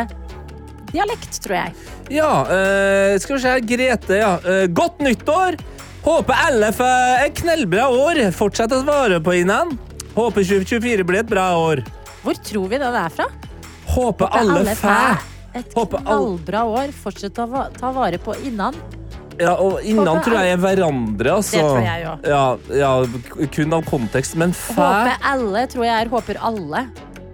[0.92, 1.74] dialekt, tror jeg.
[2.10, 3.56] Ja, øh, skal vi se.
[3.68, 4.32] Grete, ja.
[4.42, 5.58] Eh, godt nyttår!
[6.04, 8.20] Håper alle får et knellbra år.
[8.32, 9.74] Fortsett å svare på innan.
[10.14, 11.82] Håper 2024 blir et bra år.
[12.22, 13.26] Hvor tror vi den er fra?
[13.88, 15.00] Håper alle fæ.
[15.58, 16.94] Et Håper knallbra år.
[16.96, 18.76] Fortsett å ta vare på innan.
[19.38, 21.60] Ja, og innan tror jeg er hverandre, altså.
[21.60, 22.24] Det tror jeg òg.
[22.26, 24.34] Ja, ja, kun av kontekst.
[24.40, 26.88] Men fæ Håper alle tror jeg er håper alle.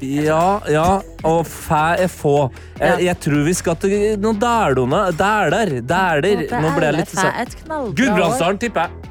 [0.04, 0.88] Ja, ja.
[1.24, 2.50] Og fæ er få.
[2.80, 5.00] Jeg, jeg tror vi skal til noen dælone.
[5.16, 5.78] Dæler.
[5.80, 6.44] Dæler.
[6.60, 7.94] Nå ble jeg litt sånn.
[7.96, 9.03] Gudbrandsdalen, tipper jeg.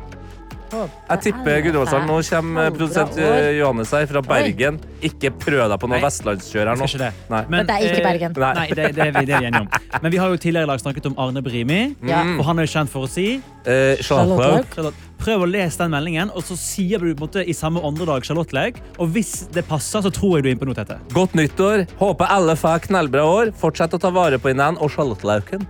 [0.74, 2.10] Jeg tipper Gudbrandsdalen.
[2.10, 4.80] Nå kommer produsent eh, Johannes her fra Bergen.
[5.06, 6.90] Ikke prøv deg på noe vestlandskjør her nå.
[7.34, 7.44] Nei.
[7.54, 8.38] Men det er ikke eh, Bergen.
[8.44, 8.54] Nei.
[8.60, 9.98] Nei, det, det, er vi, det er vi enige om.
[10.04, 11.82] Men vi har jo tidligere i dag snakket om Arne Brimi.
[12.10, 12.24] Ja.
[12.38, 13.28] Og han er jo kjent for å si
[13.64, 14.76] Eh, Charlotte Charlotte.
[14.76, 17.80] Charlotte, Prøv å lese den meldingen, og så sier du på en måte i samme
[17.80, 18.82] åndedrag Charlotte-leg.
[19.00, 20.98] Og hvis det passer, så tror jeg du er inne på noe, Tete.
[21.16, 21.86] Godt nyttår.
[22.02, 23.54] Håper alle får knallbra år.
[23.56, 25.64] Fortsett å ta vare på hverandre og Charlottelauken.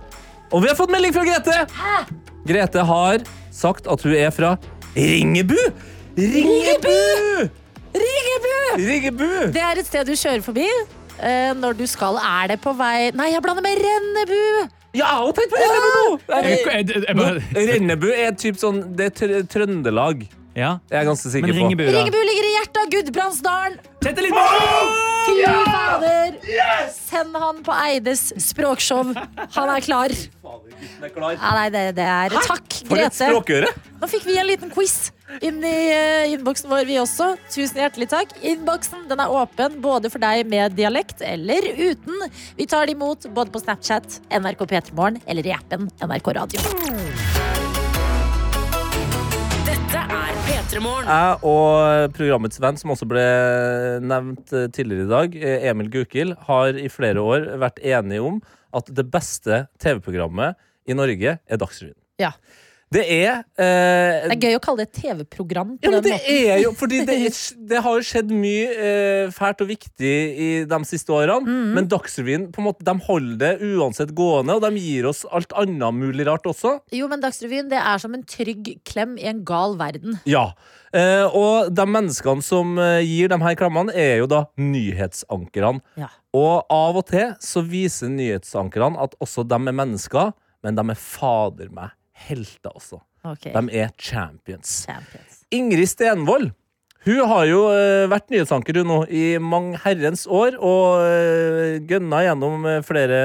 [0.50, 1.60] Og vi har fått melding fra Grete!
[2.44, 3.22] Grete har
[3.54, 4.56] sagt at hun er fra
[4.96, 5.58] Ringebu.
[6.18, 6.98] Ringebu!
[7.94, 8.52] Ringebu!
[8.78, 9.28] Ringebu!
[9.54, 13.10] Det er et sted du kjører forbi eh, når du skal Er det på vei
[13.14, 14.40] Nei, jeg blander med Rennebu!
[14.94, 16.18] Ja, og tenkt på Rennebu nå!
[16.30, 20.26] Jeg- jeg- jeg bare- Nå, Rennebu er typ sånn Det er Trøndelag.
[20.54, 20.76] Ja.
[20.90, 21.62] Jeg er ganske sikker Men på.
[21.64, 21.98] Ringebu, da?
[21.98, 23.78] Ringebu ligger i hjertet av Gudbrandsdalen!
[24.04, 24.92] Tete Lidbom!
[25.24, 26.36] Fy fader!
[26.94, 29.10] Send han på Eides språkshow.
[29.56, 30.14] Han er klar.
[30.14, 33.28] Ja, nei, det, det er Takk, For et Grete.
[33.32, 33.72] språkøre!
[34.00, 35.10] Nå fikk vi en liten quiz
[35.42, 37.32] inn i uh, innboksen vår, vi også.
[37.50, 38.34] Tusen hjertelig takk.
[38.44, 42.28] Innboksen den er åpen både for deg med dialekt eller uten.
[42.60, 47.33] Vi tar det imot både på Snapchat, NRK P3morgen eller i appen NRK Radio.
[50.14, 51.08] Dette er P3 Morgen.
[51.10, 53.22] Jeg og programmets venn, som også ble
[54.06, 58.36] nevnt eh, tidligere i dag, eh, Emil Gukild, har i flere år vært enige om
[58.78, 60.54] at det beste TV-programmet
[60.86, 61.98] i Norge er Dagsrevyen.
[62.22, 62.30] Ja.
[62.92, 66.04] Det er eh, Det er gøy å kalle det et TV-program på Ja, men den
[66.06, 66.50] det måten.
[66.52, 67.38] er jo fordi det, er,
[67.70, 70.12] det har jo skjedd mye eh, fælt og viktig
[70.46, 71.40] i de siste årene.
[71.42, 71.72] Mhm.
[71.74, 75.54] Men Dagsrevyen på en måte, de holder det uansett gående, og de gir oss alt
[75.58, 76.76] annet mulig rart også.
[76.94, 80.20] Jo, men Dagsrevyen det er som en trygg klem i en gal verden.
[80.28, 80.50] Ja.
[80.94, 85.82] Eh, og de menneskene som eh, gir de her klemmene, er jo da nyhetsankerne.
[85.98, 86.12] Ja.
[86.34, 90.32] Og av og til så viser nyhetsankerne at også de er mennesker,
[90.64, 91.90] men de er fader meg
[92.26, 93.00] helter også.
[93.24, 93.54] Okay.
[93.54, 94.84] De er champions.
[94.86, 95.42] Champions.
[95.54, 96.52] Ingrid Stenvold
[97.04, 102.22] hun har jo eh, vært nyhetsanker hun nå i mange herrens år og uh, gønna
[102.24, 103.18] gjennom eh, flere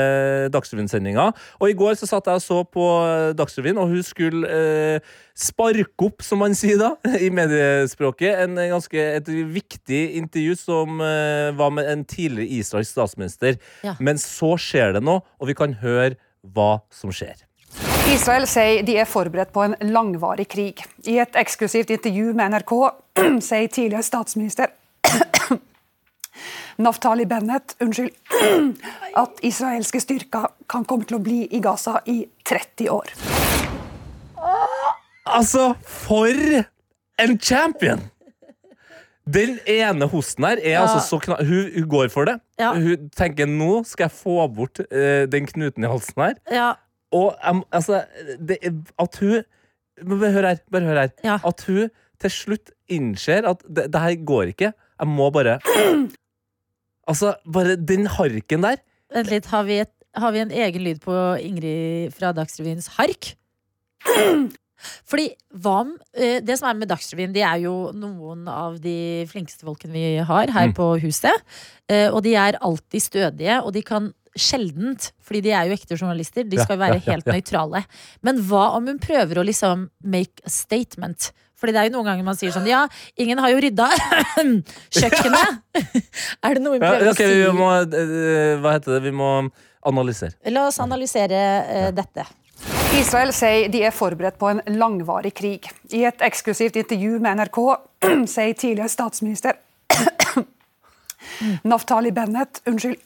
[0.52, 1.32] Dagsrevyen-sendinger.
[1.64, 5.16] Og i går så satt jeg og så på eh, Dagsrevyen, og hun skulle eh,
[5.32, 6.92] sparke opp, som man sier da,
[7.26, 12.98] i mediespråket, en eh, ganske, et viktig intervju som eh, var med en tidligere israelsk
[12.98, 13.62] statsminister.
[13.88, 13.96] Ja.
[14.04, 17.48] Men så skjer det noe, og vi kan høre hva som skjer.
[18.10, 20.82] Israel sier de er forberedt på en langvarig krig.
[21.06, 22.74] I et eksklusivt intervju med NRK
[23.50, 24.72] sier tidligere statsminister
[26.84, 28.16] Naftali Bennett unnskyld,
[29.24, 33.14] at israelske styrker kan komme til å bli i Gaza i 30 år.
[35.30, 36.34] Altså, for
[37.22, 38.08] en champion!
[39.30, 40.86] Den ene hosten her er Ja.
[40.88, 41.44] altså så kna...
[41.46, 42.40] Hun, hun går for det.
[42.58, 42.72] Ja.
[42.74, 46.40] Hun tenker nå skal jeg få bort uh, den knuten i halsen her.
[46.50, 46.70] Ja,
[47.12, 47.36] Og
[47.72, 48.04] altså
[48.40, 48.58] det,
[49.00, 49.44] At hun
[50.00, 50.60] Bare hør her.
[50.72, 51.10] Bare hør her.
[51.24, 51.40] Ja.
[51.44, 51.90] At hun
[52.20, 54.72] til slutt innser at det, det her går ikke.
[55.00, 55.60] Jeg må bare
[57.10, 58.78] Altså, bare den harken der.
[59.14, 63.32] Vent litt, har vi, et, har vi en egen lyd på Ingrid fra Dagsrevyens hark?
[65.10, 65.26] Fordi
[65.60, 69.66] hva om eh, Det som er med Dagsrevyen, de er jo noen av de flinkeste
[69.68, 70.76] folkene vi har her Mm.
[70.78, 71.42] på huset.
[71.90, 75.98] Eh, og de er alltid stødige, og de kan sjeldent, fordi de er jo ekte
[75.98, 77.84] journalister, de skal jo være helt nøytrale.
[78.26, 81.32] Men hva om hun prøver å liksom make a statement?
[81.60, 82.86] Fordi det er jo noen ganger man sier sånn Ja,
[83.20, 83.90] ingen har jo rydda
[84.96, 85.58] kjøkkenet!
[86.46, 87.58] er det noe hun Ja, prøver å å vi si?
[87.58, 89.02] må, eh, hva heter det?
[89.10, 89.32] Vi må
[89.90, 90.38] analysere.
[90.56, 92.26] La oss analysere eh, dette.
[93.00, 95.68] Israel sier de er forberedt på en langvarig krig.
[95.96, 97.60] I et eksklusivt intervju med NRK
[98.36, 99.60] sier tidligere statsminister
[101.64, 102.98] Naftali Bennett unnskyld,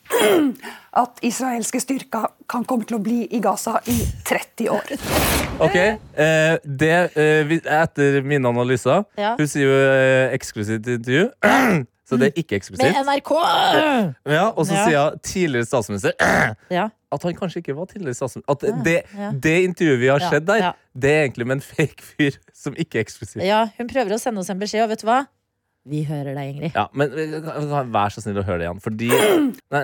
[1.03, 3.95] at israelske styrker kan komme til å bli i Gaza i
[4.27, 4.93] 30 år.
[5.63, 9.35] Ok, eh, det, eh, Etter mine analyser Ja.
[9.39, 11.27] Hun sier jo eh, eksklusivt intervju,
[12.09, 12.89] så det er ikke eksklusivt.
[12.89, 13.05] Med.
[13.05, 13.31] NRK!
[14.33, 14.83] Ja, og så Ja.
[14.87, 16.17] sier hun tidligere statsminister
[16.79, 16.89] Ja.
[17.13, 18.49] at han kanskje ikke var tidligere statsminister.
[18.51, 19.29] At det, ja.
[19.43, 20.71] det intervjuet vi har sett der, ja.
[20.97, 23.41] det er egentlig med en fake fyr som ikke er eksklusiv.
[23.45, 25.23] Ja, hun prøver å sende oss en beskjed, og vet du hva?
[25.83, 26.75] Vi hører deg, Ingrid.
[26.77, 27.11] Ja, men
[27.91, 29.09] vær så snill å høre det igjen, fordi
[29.73, 29.81] Nei,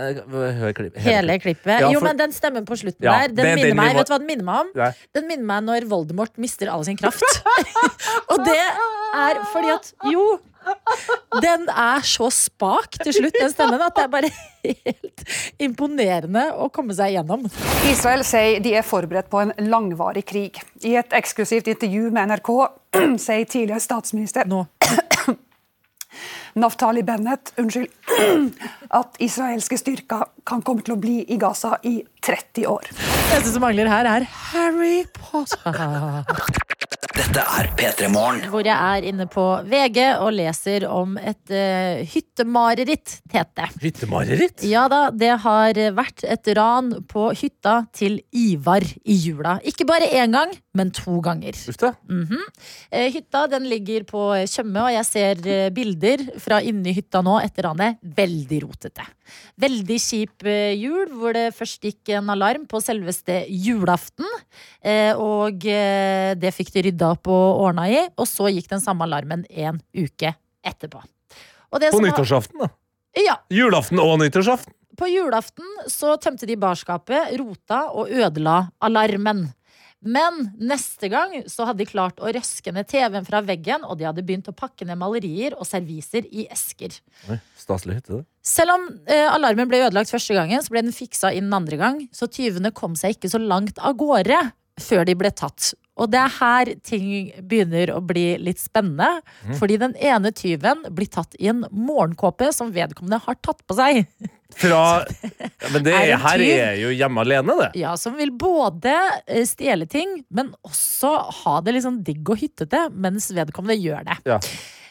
[0.61, 1.73] hør klipp, Hele klippet.
[1.83, 3.91] Ja, jo, men den stemmen på slutten Ja, der, den det er minner den meg
[3.91, 4.69] må- Vet du hva den minner meg om?
[4.79, 4.91] Nei.
[5.17, 7.25] Den minner meg når Voldemort mister all sin kraft.
[8.31, 10.23] og det er fordi at Jo,
[11.43, 14.31] den er så spak til slutt, den stemmen, at det er bare
[14.63, 15.23] helt
[15.63, 17.43] imponerende å komme seg gjennom.
[17.91, 20.59] Israel sier de er forberedt på en langvarig krig.
[20.85, 22.51] I et eksklusivt intervju med NRK
[23.27, 24.47] sier tidligere statsminister
[26.59, 27.91] Naftali Bennett unnskyld,
[28.99, 32.89] at israelske styrker kan komme til å bli i Gaza i 30 år.
[32.89, 36.25] Det eneste som mangler her, er Harry Potter.
[37.19, 38.45] Dette er P3 Morgen.
[38.47, 43.67] Hvor jeg er inne på VG og leser om et uh, hyttemareritt, Tete.
[43.83, 44.63] Hyttemareritt?
[44.63, 49.57] Ja da, det har vært et ran på hytta til Ivar i jula.
[49.67, 51.55] Ikke bare én gang, men to ganger.
[52.07, 52.43] Mm.
[52.91, 57.39] Eh, Hytta den ligger på Tjøme, og jeg ser eh, bilder fra inni hytta nå
[57.41, 57.97] etter ranet.
[58.03, 59.05] Veldig rotete.
[59.59, 64.27] Veldig kjip eh, jul, hvor det først gikk en alarm på selveste julaften.
[65.19, 67.99] Og det fikk de rydda opp og ordna i.
[68.21, 70.31] Og så gikk den samme alarmen en uke
[70.65, 71.01] etterpå.
[71.69, 72.69] På nyttårsaften, da.
[73.19, 74.73] Ja, Julaften og nyttårsaften.
[74.99, 79.47] på julaften så tømte de barskapet, rota og ødela alarmen.
[79.99, 84.07] Men neste gang så hadde de klart å røske ned TV-en fra veggen, og de
[84.07, 86.95] hadde begynt å pakke ned malerier og serviser i esker.
[87.27, 88.25] Oi, Staselig hytte, det.
[88.49, 91.99] Selv om eh, alarmen ble ødelagt første gangen, så ble den fiksa inn andre gang.
[92.15, 94.39] Så tyvene kom seg ikke så langt av gårde
[94.81, 95.73] før de ble tatt.
[95.99, 97.07] Og det er her ting
[97.43, 99.19] begynner å bli litt spennende.
[99.43, 99.55] Mm.
[99.59, 104.05] Fordi den ene tyven blir tatt i en morgenkåpe som vedkommende har tatt på seg.
[104.59, 104.79] Fra
[105.43, 106.53] ja, Men det Er her tyv?
[106.55, 107.69] er jo hjemme alene, det.
[107.83, 108.95] Ja, Som vil både
[109.27, 111.11] eh, stjele ting, men også
[111.43, 114.17] ha det liksom digg og hyttete mens vedkommende gjør det.
[114.31, 114.39] Ja.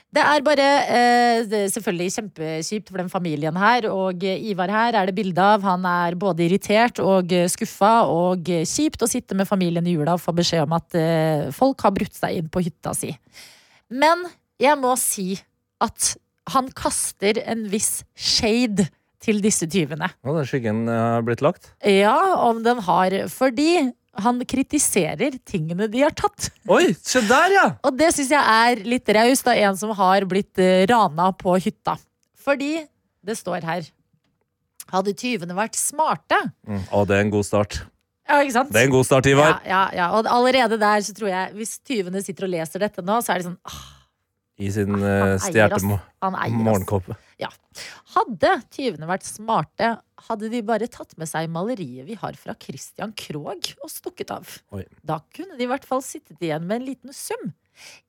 [0.09, 3.91] Det er bare eh, det er selvfølgelig kjempekjipt for den familien her.
[3.93, 5.65] Og eh, Ivar her er det bilde av.
[5.67, 8.07] Han er både irritert og eh, skuffa.
[8.09, 11.51] Og eh, kjipt å sitte med familien i jula og få beskjed om at eh,
[11.53, 13.13] folk har brutt seg inn på hytta si.
[13.93, 14.25] Men
[14.61, 15.35] jeg må si
[15.85, 16.15] at
[16.55, 18.89] han kaster en viss shade
[19.21, 20.09] til disse tyvene.
[20.25, 21.69] Og den skyggen har blitt lagt.
[21.85, 22.17] Ja,
[22.49, 23.13] om den har.
[23.29, 26.49] Fordi han kritiserer tingene de har tatt.
[26.71, 27.67] Oi, se der, ja!
[27.87, 31.55] Og det syns jeg er litt raust av en som har blitt eh, rana på
[31.63, 31.95] hytta.
[32.43, 32.81] Fordi
[33.25, 33.89] det står her
[34.89, 36.81] Hadde tyvene vært smarte Mm.
[36.93, 37.75] Å, det er en god start.
[38.29, 38.71] Ja, ikke sant?
[38.73, 39.59] Det er en god start, Ivar.
[39.65, 40.07] Ja, ja, ja.
[40.17, 43.41] Og allerede der så tror jeg Hvis tyvene sitter og leser dette nå, så er
[43.43, 43.79] det sånn ah,
[44.61, 45.49] I sin uh, Han eier oss.
[45.49, 45.83] stjerte
[46.57, 47.17] morgenkåpe.
[47.39, 47.51] Ja.
[48.17, 49.93] Hadde tyvene vært smarte,
[50.27, 54.57] hadde de bare tatt med seg maleriet vi har fra Christian Krogh og stukket av.
[54.75, 54.83] Oi.
[55.07, 57.53] Da kunne de i hvert fall sittet igjen med en liten sum.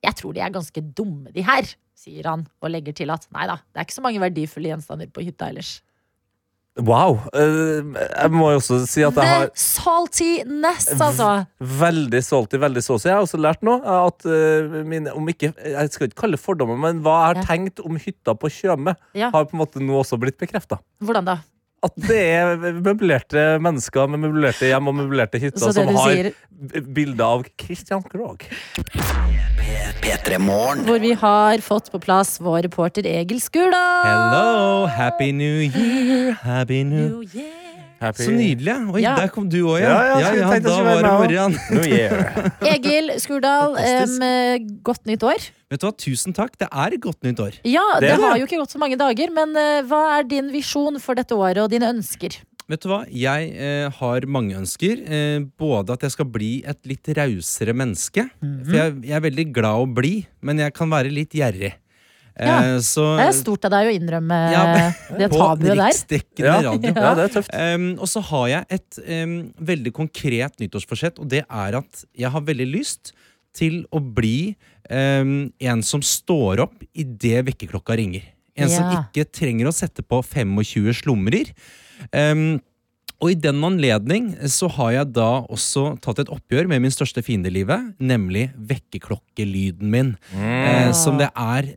[0.02, 3.46] Jeg tror de er ganske dumme, de her, sier han, og legger til at nei
[3.46, 5.76] da, det er ikke så mange verdifulle gjenstander på hytta ellers.
[6.78, 7.16] Wow.
[7.34, 11.28] Eh, jeg må jo også si at jeg The har saltiness, altså.
[11.60, 13.08] Veldig salty, veldig saucy.
[13.10, 16.44] Jeg har også lært nå at eh, mine, om ikke, Jeg skal ikke kalle det
[16.44, 17.46] fordommer, men hva jeg har Ja.
[17.48, 19.30] tenkt om hytta på Tjøme, Ja.
[19.34, 20.78] har på en måte nå også blitt bekrefta.
[21.02, 21.38] Hvordan da?
[21.80, 26.34] At det er møblerte mennesker med møblerte hjem og møblerte hytter som har sier-
[26.92, 28.44] bilder av Christian Krogh.
[30.84, 34.04] Hvor vi har fått på plass vår reporter Egil Skurdal.
[34.04, 37.24] Hello, happy new year, happy new
[38.00, 38.74] Happy- Så nydelig.
[38.94, 39.14] Oi, Ja.
[39.16, 40.34] der kom du òg, Ja, ja, ja.
[40.34, 41.56] ja, Da var det morgen.
[41.76, 42.50] No, yeah.
[42.74, 45.50] Egil Skurdal, um, godt nytt år.
[45.70, 46.56] Vet du hva, Tusen takk.
[46.58, 47.58] Det er et godt nytt år.
[47.68, 48.24] Ja, Det det, det.
[48.24, 51.36] har jo ikke gått så mange dager, men uh, hva er din visjon for dette
[51.36, 52.40] året og dine ønsker?
[52.70, 53.00] Vet du hva?
[53.10, 55.00] Jeg uh, har mange ønsker.
[55.04, 58.28] Uh, både at jeg skal bli et litt rausere menneske.
[58.40, 58.64] Mhm.
[58.64, 61.74] For jeg, jeg er veldig glad å bli, men jeg kan være litt gjerrig.
[62.40, 62.78] Eh, Ja.
[62.80, 64.62] så, Det er stort av deg å innrømme Ja,
[65.18, 65.82] det på tabuet der.
[65.90, 66.60] riksdekkende Ja.
[66.72, 66.94] radio.
[66.94, 67.52] Ja, det er tøft.
[67.54, 72.30] Um, og så har jeg et um, veldig konkret nyttårsforsett, og det er at jeg
[72.30, 73.12] har veldig lyst
[73.52, 74.56] til å bli
[74.90, 78.22] um, en som står opp idet vekkerklokka ringer.
[78.56, 81.52] En som ikke trenger å sette på 25 slumrer.
[82.12, 82.60] Um,
[83.20, 87.20] og i den anledning så har jeg da også tatt et oppgjør med min største
[87.22, 90.14] fiende i livet, nemlig vekkerklokkelyden min.
[90.34, 91.68] Eh, som det er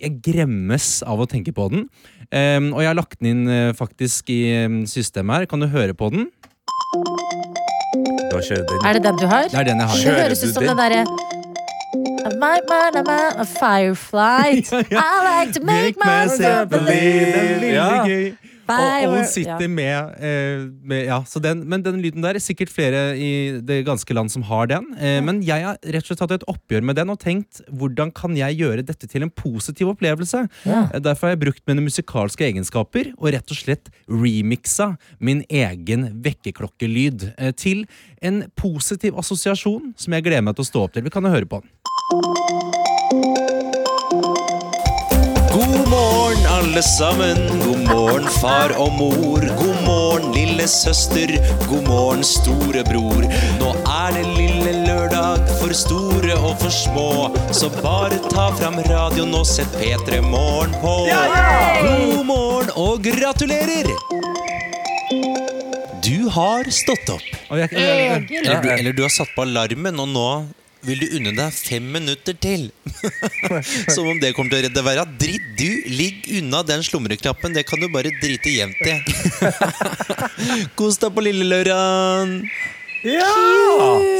[0.00, 1.86] Jeg gremmes av å tenke på den.
[2.30, 5.48] Um, og jeg har lagt den inn eh, faktisk i um, systemet her.
[5.50, 6.26] Kan du høre på den?
[8.32, 8.82] Da kjører den.
[8.82, 9.48] Er det den du har?
[9.52, 10.02] Det er den jeg har.
[10.02, 10.76] Det høres ut som den?
[10.76, 11.04] derre
[13.38, 14.62] a firefly.
[14.72, 17.72] I like to make myself believe.
[17.72, 18.04] Ja.
[18.66, 22.42] Og, og hun sitter med, eh, med ja, så den, Men den lyden der er
[22.42, 24.88] sikkert flere i det ganske land som har den.
[24.98, 28.12] Eh, men jeg har rett og slett tatt et oppgjør med den og tenkt hvordan
[28.16, 30.46] kan jeg gjøre dette til en positiv opplevelse.
[30.66, 36.08] Eh, Derfor har jeg brukt mine musikalske egenskaper og rett og slett remixa min egen
[36.24, 37.86] vekkerklokkelyd eh, til
[38.26, 41.06] en positiv assosiasjon som jeg gleder meg til å stå opp til.
[41.06, 42.65] Vi kan jo høre på den.
[46.66, 47.36] Alle sammen.
[47.62, 49.44] God morgen, far og mor.
[49.58, 51.30] God morgen, lille søster.
[51.68, 53.22] God morgen, storebror.
[53.60, 57.06] Nå er det lille lørdag for store og for små.
[57.54, 60.96] Så bare ta fram radioen og sett P3 Morgen på.
[61.86, 63.92] God morgen og gratulerer!
[66.02, 67.32] Du har stått opp.
[67.50, 70.30] Eller du, eller du har satt på alarmen, og nå
[70.86, 72.68] vil du unne deg fem minutter til.
[73.94, 75.16] Som om det kommer til å redde verden.
[75.20, 75.68] Dritt, du!
[75.96, 77.54] Ligg unna den slumreknappen.
[77.56, 78.96] Det kan du bare drite jevnt i.
[80.78, 81.46] Kos deg på lille
[83.04, 83.26] lørdagen.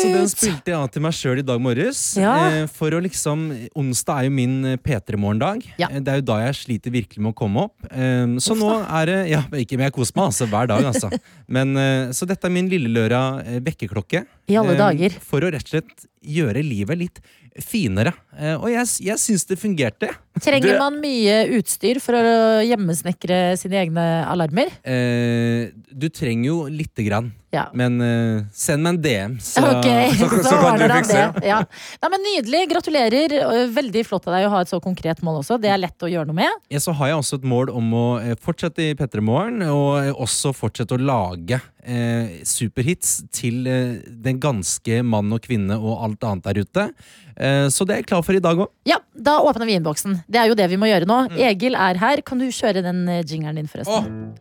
[0.00, 2.00] Så den spilte jeg av til meg sjøl i dag morges.
[2.20, 2.34] Ja.
[2.50, 3.46] Eh, for å liksom
[3.78, 5.64] Onsdag er jo min eh, P3-morgendag.
[5.80, 5.88] Ja.
[5.90, 7.86] Eh, Det er jo da jeg sliter virkelig med å komme opp.
[7.86, 11.10] Så så nå er det Ja, ikke men jeg koser meg altså hver dag, altså.
[11.56, 11.74] Men,
[12.14, 14.24] så dette er min lille lørdag eh, vekkerklokke.
[14.50, 15.18] I alle Eh, dager.
[15.24, 17.20] For å rett og slett gjøre livet litt
[17.62, 18.12] finere.
[18.36, 20.10] Eh, og jeg, jeg syns det fungerte.
[20.44, 20.78] Trenger det...
[20.80, 24.68] man mye utstyr for å hjemmesnekre sine egne alarmer?
[24.84, 27.32] Eh, du trenger jo lite grann.
[27.54, 27.70] Ja.
[27.72, 31.22] Men eh, send meg en DM, så okay, så- så, så kan du fikse.
[31.38, 31.46] det.
[31.48, 31.62] Ja.
[32.02, 32.62] Nei, men Nydelig.
[32.74, 33.36] Gratulerer.
[33.72, 35.56] Veldig flott av deg å ha et så konkret mål også.
[35.62, 36.60] Det er lett å gjøre noe med.
[36.74, 40.02] Ja, så har jeg også et mål om å eh, fortsette i P3 Morgen, og
[40.02, 46.02] eh, også fortsette å lage eh, superhits til eh, den ganske mann og kvinne og
[46.10, 46.88] alt annet der ute.
[47.36, 48.68] Eh, så det er jeg klar for i dag òg.
[48.88, 50.20] Ja, Da åpner vi innboksen.
[50.28, 51.22] Det er jo det vi må gjøre nå.
[51.30, 51.38] Mm.
[51.48, 52.20] Egil er her.
[52.26, 54.36] Kan du kjøre den eh, jingeren din, forresten?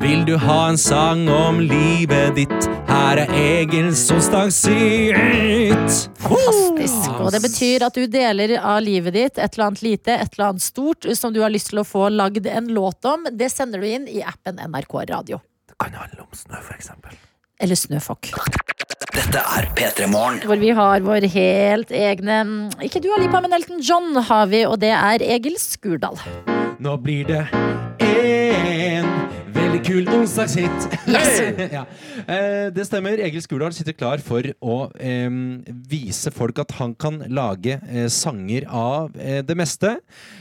[0.00, 2.68] Vil du ha en sang om livet ditt?
[2.88, 5.96] Her er Egils onsdagshit.
[6.22, 7.10] Fantastisk.
[7.20, 10.46] Og det betyr at du deler av livet ditt, et eller annet lite, et eller
[10.54, 13.28] annet stort, som du har lyst til å få lagd en låt om.
[13.32, 15.42] Det sender du inn i appen NRK Radio.
[15.68, 17.18] Det kan handle om snø, for eksempel.
[17.60, 18.30] Eller Snøfokk.
[19.10, 20.40] Dette er P3 Morgen.
[20.48, 22.36] Hvor vi har vår helt egne
[22.84, 26.16] Ikke du Lipa, men Elton John har vi, og det er Egil Skurdal.
[26.80, 27.42] Nå blir det
[28.00, 29.39] en veldig
[29.90, 30.86] kul onsdagshit.
[31.76, 31.82] ja.
[32.26, 33.18] eh, det stemmer.
[33.26, 35.26] Egil Skurdal sitter klar for å eh,
[35.90, 39.96] vise folk at han kan lage eh, sanger av eh, det meste.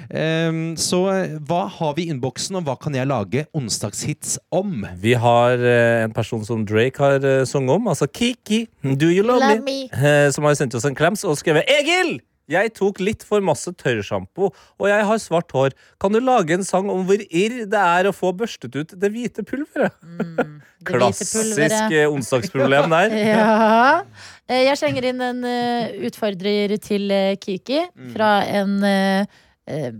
[0.09, 4.85] Eh, så eh, hva har vi i innboksen, og hva kan jeg lage onsdagshits om?
[5.01, 9.25] Vi har eh, en person som Drake har eh, sunget om, altså Kiki, Do You
[9.25, 9.85] Love, Love me?
[9.89, 10.01] me.
[10.09, 12.19] Eh, som har sendt oss en klems og skrevet Egil!
[12.49, 15.75] Jeg tok litt for masse tørrsjampo, og jeg har svart hår.
[16.01, 19.11] Kan du lage en sang om hvor irr det er å få børstet ut det
[19.13, 19.93] hvite pulveret?
[20.01, 21.93] Mm, det Klassisk pulveret.
[21.93, 23.17] eh, onsdagsproblem der.
[23.29, 24.01] Ja.
[24.49, 27.11] Eh, Jeg slenger inn en eh, utfordrer til
[27.43, 28.13] Kiki Mm.
[28.15, 29.91] fra en uh,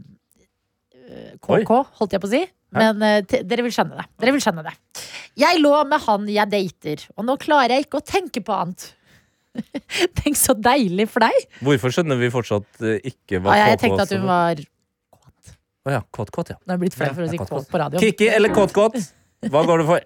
[1.42, 2.42] KK, holdt jeg på å si.
[2.76, 4.06] Men uh, dere vil skjønne det.
[4.22, 4.74] Dere vil skjønne det.
[5.40, 8.90] Jeg lå med han jeg dater, og nå klarer jeg ikke å tenke på annet.
[10.20, 11.38] Tenk så deilig for deg.
[11.66, 14.62] Hvorfor skjønner vi fortsatt eh, ikke hva Ah, jeg KK tenkte at hun var
[15.90, 16.58] Å ja, kåt-kåt, ja.
[16.68, 18.04] Nå er jeg blitt flau for å si kåt på radioen.
[18.04, 19.00] Kiki eller kåt-kåt?
[19.50, 20.04] Hva går du for?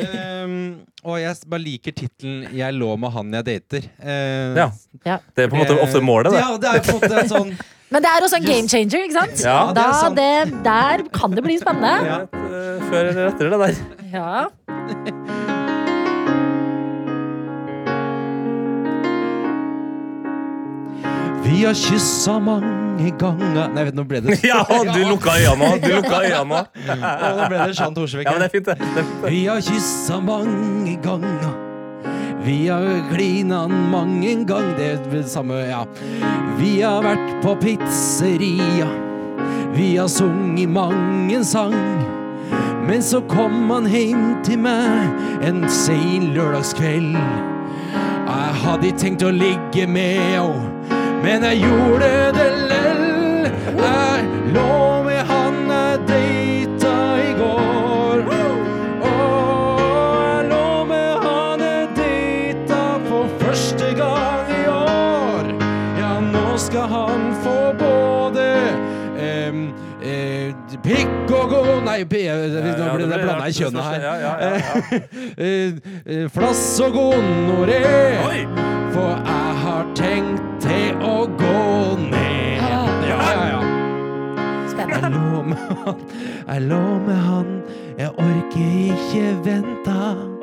[0.00, 0.54] Um,
[1.06, 3.88] og jeg bare liker tittelen 'Jeg lå med han jeg dater'.
[4.00, 4.68] Uh, Ja.
[5.04, 5.18] Ja.
[5.36, 6.40] Det er på en måte ofte målet, det.
[6.40, 7.52] Ja, det er på en måte en sånn
[7.92, 9.44] Men det er også en game changer, ikke sant?
[9.44, 10.16] Ja, det da, er sant.
[10.16, 11.92] det, der kan det bli spennende.
[12.08, 13.74] Ja, eh, før eller etter det der.
[14.16, 15.54] Ja.
[21.46, 25.76] Vi har kyssa mange ganger Nei, vet, nå ble det Ja, du lukka øynene.
[25.82, 26.62] Du lukka øynene nå.
[27.46, 28.26] Ble det Jean Thorsvik.
[28.26, 28.76] Ja, men det er fint, det.
[28.80, 29.04] det.
[29.04, 29.30] er fint.
[29.30, 31.54] Vi har kyssa mange ganger.
[32.46, 34.74] Vi har klina mange ganger.
[34.78, 35.84] Det er det samme, ja.
[36.58, 38.88] Vi har vært på pizzeria.
[39.76, 41.76] Vi har sunget mang en sang.
[42.86, 47.18] Men så kom han hjem til meg en sein lørdagskveld.
[48.26, 50.95] Jeg hadde ikke tenkt å ligge med henne,
[51.26, 53.04] men jeg gjorde det lell.
[53.76, 58.22] Jeg lå med han jeg data i går.
[59.10, 65.50] Og jeg lå med han jeg data for første gang i år.
[66.00, 68.46] Ja, nå skal han få både
[69.26, 69.60] em,
[70.02, 70.54] eh,
[70.86, 74.00] pikk og gå Nei, p- nå ble det blanda i kjønnet her.
[74.02, 74.54] Ja, ja, ja,
[75.46, 75.72] Eh,
[76.06, 77.82] eh, Flass og gonoré.
[78.94, 79.35] For jeg
[79.76, 82.62] har tenkt til å gå ned.
[82.64, 83.18] Ja, ja,
[83.50, 83.60] ja.
[84.76, 86.00] Jeg lå med han,
[86.46, 87.52] jeg lå med han,
[87.98, 90.35] jeg orker ikke vente.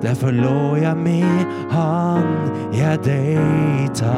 [0.00, 2.28] Derfor lå jeg med han
[2.72, 4.12] jeg data.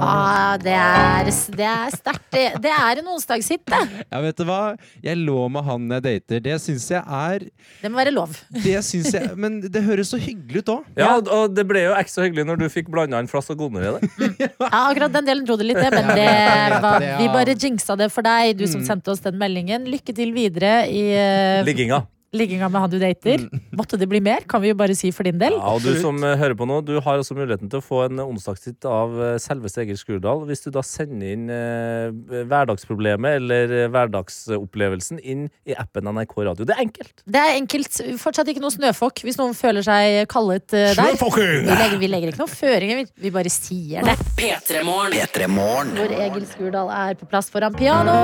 [0.00, 1.28] Ah, det er,
[1.58, 2.24] det er sterkt.
[2.32, 3.80] Det, det er en onsdagshit, det.
[4.06, 4.60] Ja, vet du hva?
[5.04, 6.40] Jeg lå med han jeg dater.
[6.46, 7.44] Det syns jeg er
[7.82, 8.32] Det må være lov.
[8.64, 10.88] Det syns jeg Men det høres så hyggelig ut òg.
[11.04, 13.92] Ja, og det ble jo ekstra hyggelig når du fikk blanda en flass og gonoré
[13.98, 14.08] der.
[14.40, 14.50] Ja,
[14.86, 18.24] akkurat den delen dro det litt, det, men det var, vi bare jinxa det for
[18.24, 19.84] deg, du som sendte oss den meldingen.
[19.90, 22.06] Lykke til videre i eh, Ligginga.
[22.36, 23.46] Ligginga med han du dater.
[23.76, 25.56] Måtte det bli mer, kan vi jo bare si for din del.
[25.56, 28.04] Ja, og du som eh, hører på nå, du har også muligheten til å få
[28.06, 33.74] en onsdagstitt av eh, selveste Egil Skurdal hvis du da sender inn eh, hverdagsproblemet eller
[33.82, 36.66] eh, hverdagsopplevelsen inn i appen NRK Radio.
[36.68, 37.24] Det er enkelt.
[37.26, 38.00] Det er enkelt.
[38.22, 41.16] Fortsatt ikke noe snøfokk hvis noen føler seg kallet eh, der.
[41.16, 44.16] Vi legger, vi legger ikke noen føringer, vi- vi bare sier det.
[44.38, 45.94] P3morgen.
[45.96, 48.14] Hvor Egil Skurdal er på plass foran piano.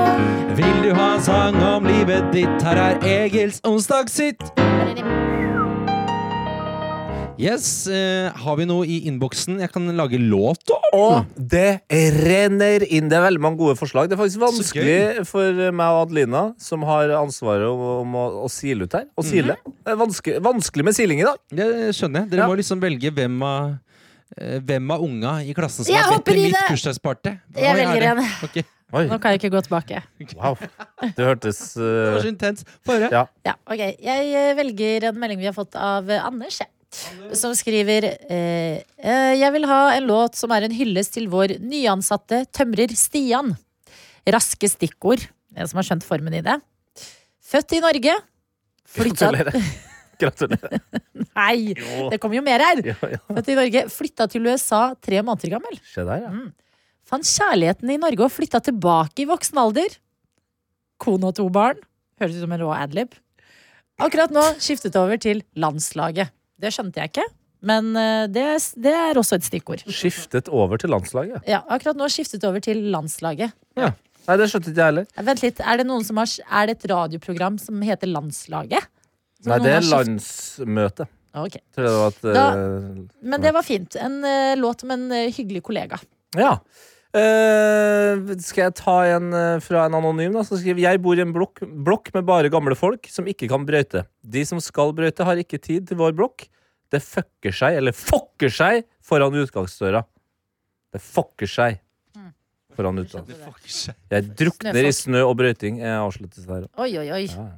[0.57, 2.63] Vil du ha en sang om livet ditt?
[2.63, 3.59] Her er Egils
[4.03, 4.41] onsdagssitt.
[7.39, 10.83] Yes, eh, Har vi noe i innboksen jeg kan lage låt om?
[10.93, 13.09] Og det renner inn.
[13.09, 14.07] Det er veldig mange gode forslag.
[14.07, 18.51] Det er faktisk vanskelig for meg og Adelina, som har ansvaret om, om å, å
[18.53, 19.07] sile ut her.
[19.17, 19.57] Å sile.
[19.65, 21.41] Det er vanskelig, vanskelig med siling i dag.
[21.49, 22.35] Det skjønner jeg.
[22.35, 23.73] Dere må liksom velge hvem av
[24.37, 27.35] eh, hvem av unga i klassen som Jeg har bedt til i mitt bursdagsparty?
[27.57, 28.23] Jeg er velger en.
[28.45, 28.61] Ok.
[28.93, 30.01] Oi, Nå kan jeg ikke gå tilbake.
[30.37, 30.53] wow.
[31.01, 32.65] Det hørtes Det var så intens.
[32.85, 33.09] Få høre.
[33.13, 33.23] Ja.
[33.47, 33.81] Ja, ok.
[34.05, 36.59] Jeg eh, velger en melding vi har fått av eh, Anders.
[36.61, 36.69] jeg.
[37.33, 41.55] Som skriver eh, eh, Jeg vil ha en låt som er en hyllest til vår
[41.63, 43.55] nyansatte tømrer Stian.
[44.29, 45.25] Raske stikkord.
[45.57, 46.59] En som har skjønt formen i det.
[47.49, 48.13] Født i Norge.
[48.93, 49.57] Flytta Gratulerer.
[50.21, 50.81] Gratulerer.
[51.33, 52.11] Nei, Jo.
[52.13, 52.83] det kommer jo mer her.
[52.93, 53.19] Jo, ja.
[53.33, 53.87] Født i Norge.
[53.89, 55.81] Flytta til USA tre måneder gammel.
[55.89, 56.31] Se der, ja.
[57.07, 59.97] Fant kjærligheten i Norge og flytta tilbake i voksen alder.
[61.03, 61.81] Kone og to barn.
[62.21, 63.17] Høres ut som en rå adlib.
[64.01, 66.31] Akkurat nå skiftet over til landslaget.
[66.59, 67.25] Det skjønte jeg ikke,
[67.67, 68.45] men eh, det,
[68.81, 69.83] det er også et stikkord.
[69.91, 71.43] Skiftet over til landslaget.
[71.49, 73.53] Ja, akkurat nå skiftet over til landslaget.
[73.79, 73.91] Ja.
[74.23, 75.07] Nei, det skjønte ikke jeg heller.
[75.27, 78.87] Vent litt, er det, noen som har, er det et radioprogram som heter Landslaget?
[79.43, 80.63] Som Nei, det er landsmøtet.
[80.63, 81.07] landsmøte.
[81.43, 81.57] Ok.
[81.75, 83.97] Det var et eh, Men det var fint.
[83.99, 85.99] En uh, låt om en uh, hyggelig kollega.
[86.39, 86.53] Ja.
[87.13, 90.33] Eh, skal jeg ta en uh, fra en anonym?
[90.33, 93.49] da, som skriver Jeg bor i en blokk, blokk med bare gamle folk som ikke
[93.51, 94.01] kan brøyte.
[94.25, 96.47] De som skal brøyte, har ikke tid til vår blokk.
[96.93, 100.01] Det fucker seg, eller fokker seg, foran utgangsdøra.
[100.93, 101.77] Det fokker seg
[102.73, 103.53] foran utgangsdøra.
[104.13, 105.83] Jeg drukner i snø og brøyting.
[105.85, 106.65] Jeg avsluttes der.
[106.81, 107.25] Oi, oi, oi.
[107.29, 107.51] Ja.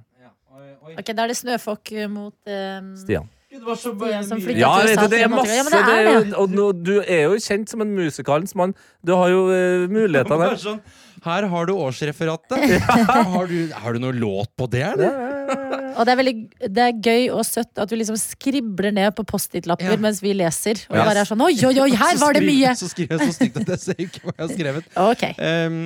[0.96, 2.92] Ok, Da er det snøfokk mot um...
[3.00, 3.32] Stian.
[3.46, 6.14] Stian som flyttet Ja, til USA det er masse Ja, men det det er det.
[6.16, 8.74] jo, og nå, Du er jo kjent som en musikalens mann.
[9.06, 10.62] Du har jo uh, mulighetene Bare der.
[10.64, 10.80] sånn,
[11.26, 12.82] her har du årsreferatet.
[13.34, 15.16] Har, du, har du noe låt på det, eller?
[15.98, 16.34] Og det er, veldig,
[16.76, 19.98] det er gøy og søtt at du liksom skribler ned på Post-It-lapper Ja.
[20.02, 20.84] mens vi leser.
[20.92, 22.76] Og bare er sånn Oi, oi, oi, her var det mye!
[22.78, 24.92] Så skriver jeg så stygt at jeg ser ikke hva jeg har skrevet.
[25.08, 25.26] Ok.
[25.40, 25.80] Um,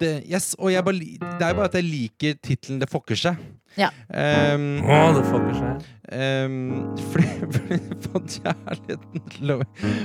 [0.00, 3.20] det, yes, og jeg bare, det er jo bare at jeg liker tittelen 'Det fokker
[3.20, 3.36] seg'.
[3.76, 3.90] Ja.
[4.08, 4.80] Um,
[5.28, 5.84] fokker seg.
[6.06, 6.94] Um,
[8.30, 9.50] kjærligheten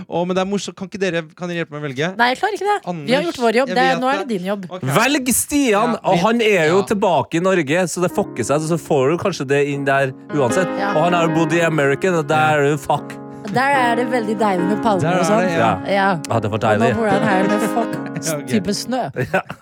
[0.10, 0.76] Å, men det er morsomt.
[0.80, 2.10] Kan ikke dere kan dere hjelpe meg å velge?
[2.18, 2.96] Nei, jeg klarer ikke det.
[3.08, 3.74] Vi har gjort vår jobb.
[3.78, 4.28] Det, nå er det.
[4.28, 4.68] det din jobb.
[4.98, 5.96] Velg Stian!
[5.96, 6.86] Ja, og han er jo ja.
[6.92, 8.68] tilbake i Norge, så det fokker seg.
[8.68, 10.70] Så får du kanskje det inn der uansett.
[10.82, 10.96] Ja.
[10.96, 13.16] Og han har jo bodd i American, og der er det fuck.
[13.50, 15.48] Der er det veldig deilig med palmer og sånn.
[15.50, 15.72] ja.
[15.90, 16.10] Ja.
[16.30, 17.98] Ja, det var Og nå bor han her med fuck
[18.52, 19.10] type snø.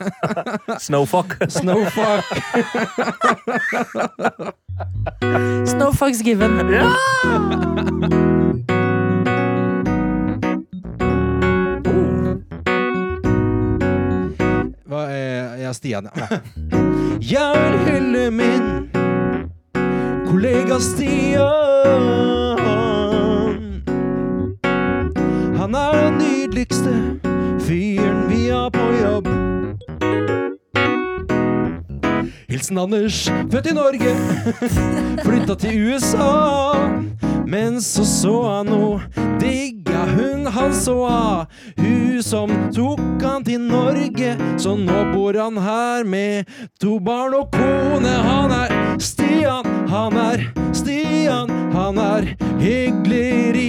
[0.85, 1.37] Snowfuck.
[1.47, 2.25] Snowfuck.
[5.71, 6.59] Snowfucks given.
[14.89, 16.39] Hva er ja, Stian, ja.
[17.21, 18.69] Jeg vil hylle min
[20.29, 22.07] kollega Stian.
[25.69, 27.19] Han er den nydeligste
[27.59, 29.48] fyren vi har på jobb.
[32.59, 34.11] Hilsen Anders, født i Norge,
[35.25, 36.89] flytta til USA.
[37.47, 38.97] Men så så han noe,
[39.39, 41.45] digga hun han så av.
[41.79, 46.51] Hun som tok han til Norge, så nå bor han her med
[46.83, 48.11] to barn og kone.
[48.27, 50.43] Han er Stian, han er
[50.75, 52.27] Stian, han er
[52.59, 53.63] hyggeligere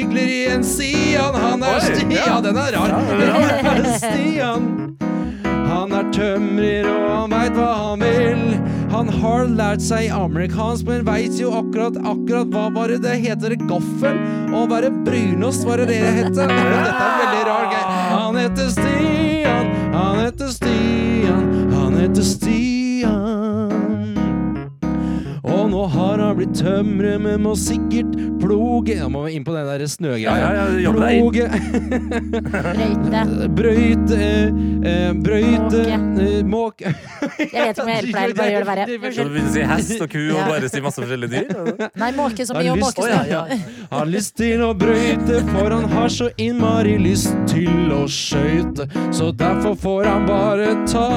[0.00, 1.36] hyggeligere enn Sian.
[1.44, 2.96] Han er Stian, den er rar.
[3.20, 4.70] Den er Stian.
[5.70, 8.42] Han er tømrer, og han veit hva han vil.
[8.90, 13.54] Han har lært seg amerikansk, men veit jo akkurat akkurat hva var det heter?
[13.70, 14.18] Gaffel?
[14.50, 16.32] Å være brunost, var det det det het?
[16.34, 17.98] Dette er veldig rar greie.
[18.10, 23.69] Han heter Stian, han heter Stian, han heter Stian.
[25.46, 29.54] Og nå har han blitt tømrer, men må sikkert ploge Da må vi inn på
[29.54, 30.34] den der snøgreia.
[30.36, 30.96] Ja, ja, ja, jobb.
[31.00, 31.46] Brøyte.
[33.58, 36.92] Brøyte eh, Brøyte eh, Måke.
[37.40, 38.84] Jeg vet ikke om jeg hjelper deg, bare gjør det verre.
[38.90, 39.30] Så Unnskyld.
[39.34, 41.88] du si hest og ku og bare si masse forskjellige dyr?
[42.00, 43.06] Nei, måke som i å måke.
[43.90, 48.88] Har lyst til å brøyte, for han har så innmari lyst til å skøyte.
[49.14, 51.08] Så derfor får han bare ta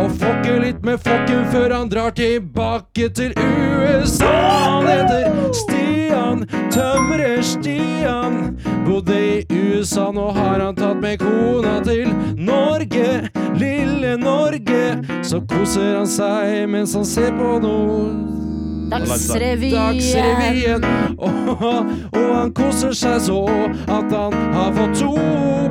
[0.00, 4.32] og fokke litt med fokken før han drar tilbake til USA.
[4.64, 8.40] Han heter Stian, tømrer Stian.
[8.84, 13.30] Bodde i USA, nå har han tatt med kona til Norge.
[13.60, 14.84] Lille Norge.
[15.22, 18.34] Så koser han seg mens han ser på noe
[18.94, 19.74] Dagsrevyen.
[19.74, 20.84] Dagsrevyen.
[21.18, 21.62] Og,
[22.16, 23.40] og han koser seg så
[23.90, 25.14] at han har fått to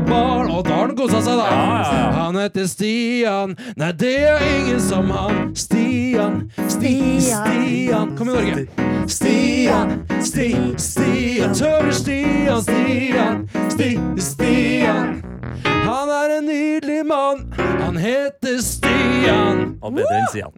[0.09, 0.51] barn.
[0.51, 1.47] Og da har han kosa seg, da.
[1.49, 2.03] Ja.
[2.19, 3.55] Han heter Stian.
[3.79, 5.53] Nei, det er ingen som han.
[5.55, 7.47] Stian, Sti, Stian.
[7.47, 8.17] Stian.
[8.17, 8.67] Kom i Norge.
[9.07, 11.53] Stian, Sti, Stian.
[11.55, 15.23] Tørre Stian, Stian, Sti, Stian.
[15.63, 17.53] Han er en nydelig mann.
[17.79, 19.77] Han heter Stian.
[19.81, 20.51] Og bedre enn Sian.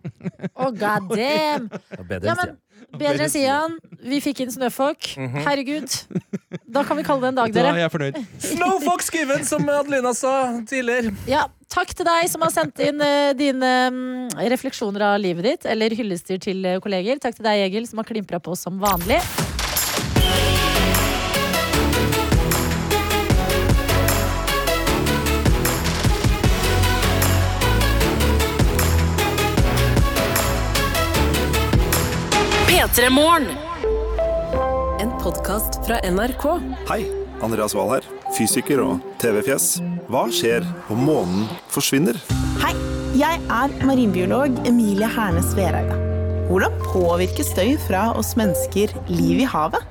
[0.55, 1.69] Å, god damn.
[1.99, 2.57] Og bedre Ja, enn men Sian.
[2.99, 3.75] Bedre enn Sian.
[4.05, 5.11] Vi fikk inn Snøfolk.
[5.17, 5.43] Mhm.
[5.45, 5.95] Herregud.
[6.75, 7.83] Da kan vi kalle det en dag, Da er dere.
[7.85, 8.19] jeg fornøyd.
[8.51, 10.33] Snowfox given, som Adelina sa
[10.67, 11.13] tidligere.
[11.29, 15.65] Ja, takk til deg som har sendt inn eh, dine mm, refleksjoner av livet ditt,
[15.65, 17.19] eller hyllester til eh, kolleger.
[17.23, 19.21] Takk til deg, Egil, som har klimpra på som vanlig.
[32.85, 33.47] P3 Morgen.
[34.99, 36.43] En podkast fra NRK.
[36.89, 37.07] Hei,
[37.41, 38.05] Andreas Wahl her,
[38.35, 39.79] fysiker og TV-fjes.
[40.05, 42.19] Hva skjer om månen forsvinner?
[42.61, 42.75] Hei,
[43.17, 45.97] jeg er marinbiolog Emilie Hernes Vereide.
[46.45, 49.81] Hvordan påvirker støy fra oss mennesker liv i havet?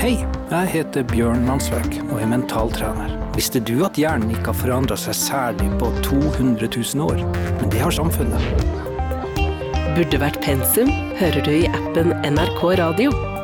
[0.00, 0.14] Hei,
[0.48, 3.12] jeg heter Bjørn Mansverk og er mentaltrener.
[3.36, 7.26] Visste du at hjernen ikke har forandra seg særlig på 200 000 år?
[7.60, 8.87] Men det har samfunnet.
[9.96, 13.37] Burde vært pensum hører du i appen NRK Radio.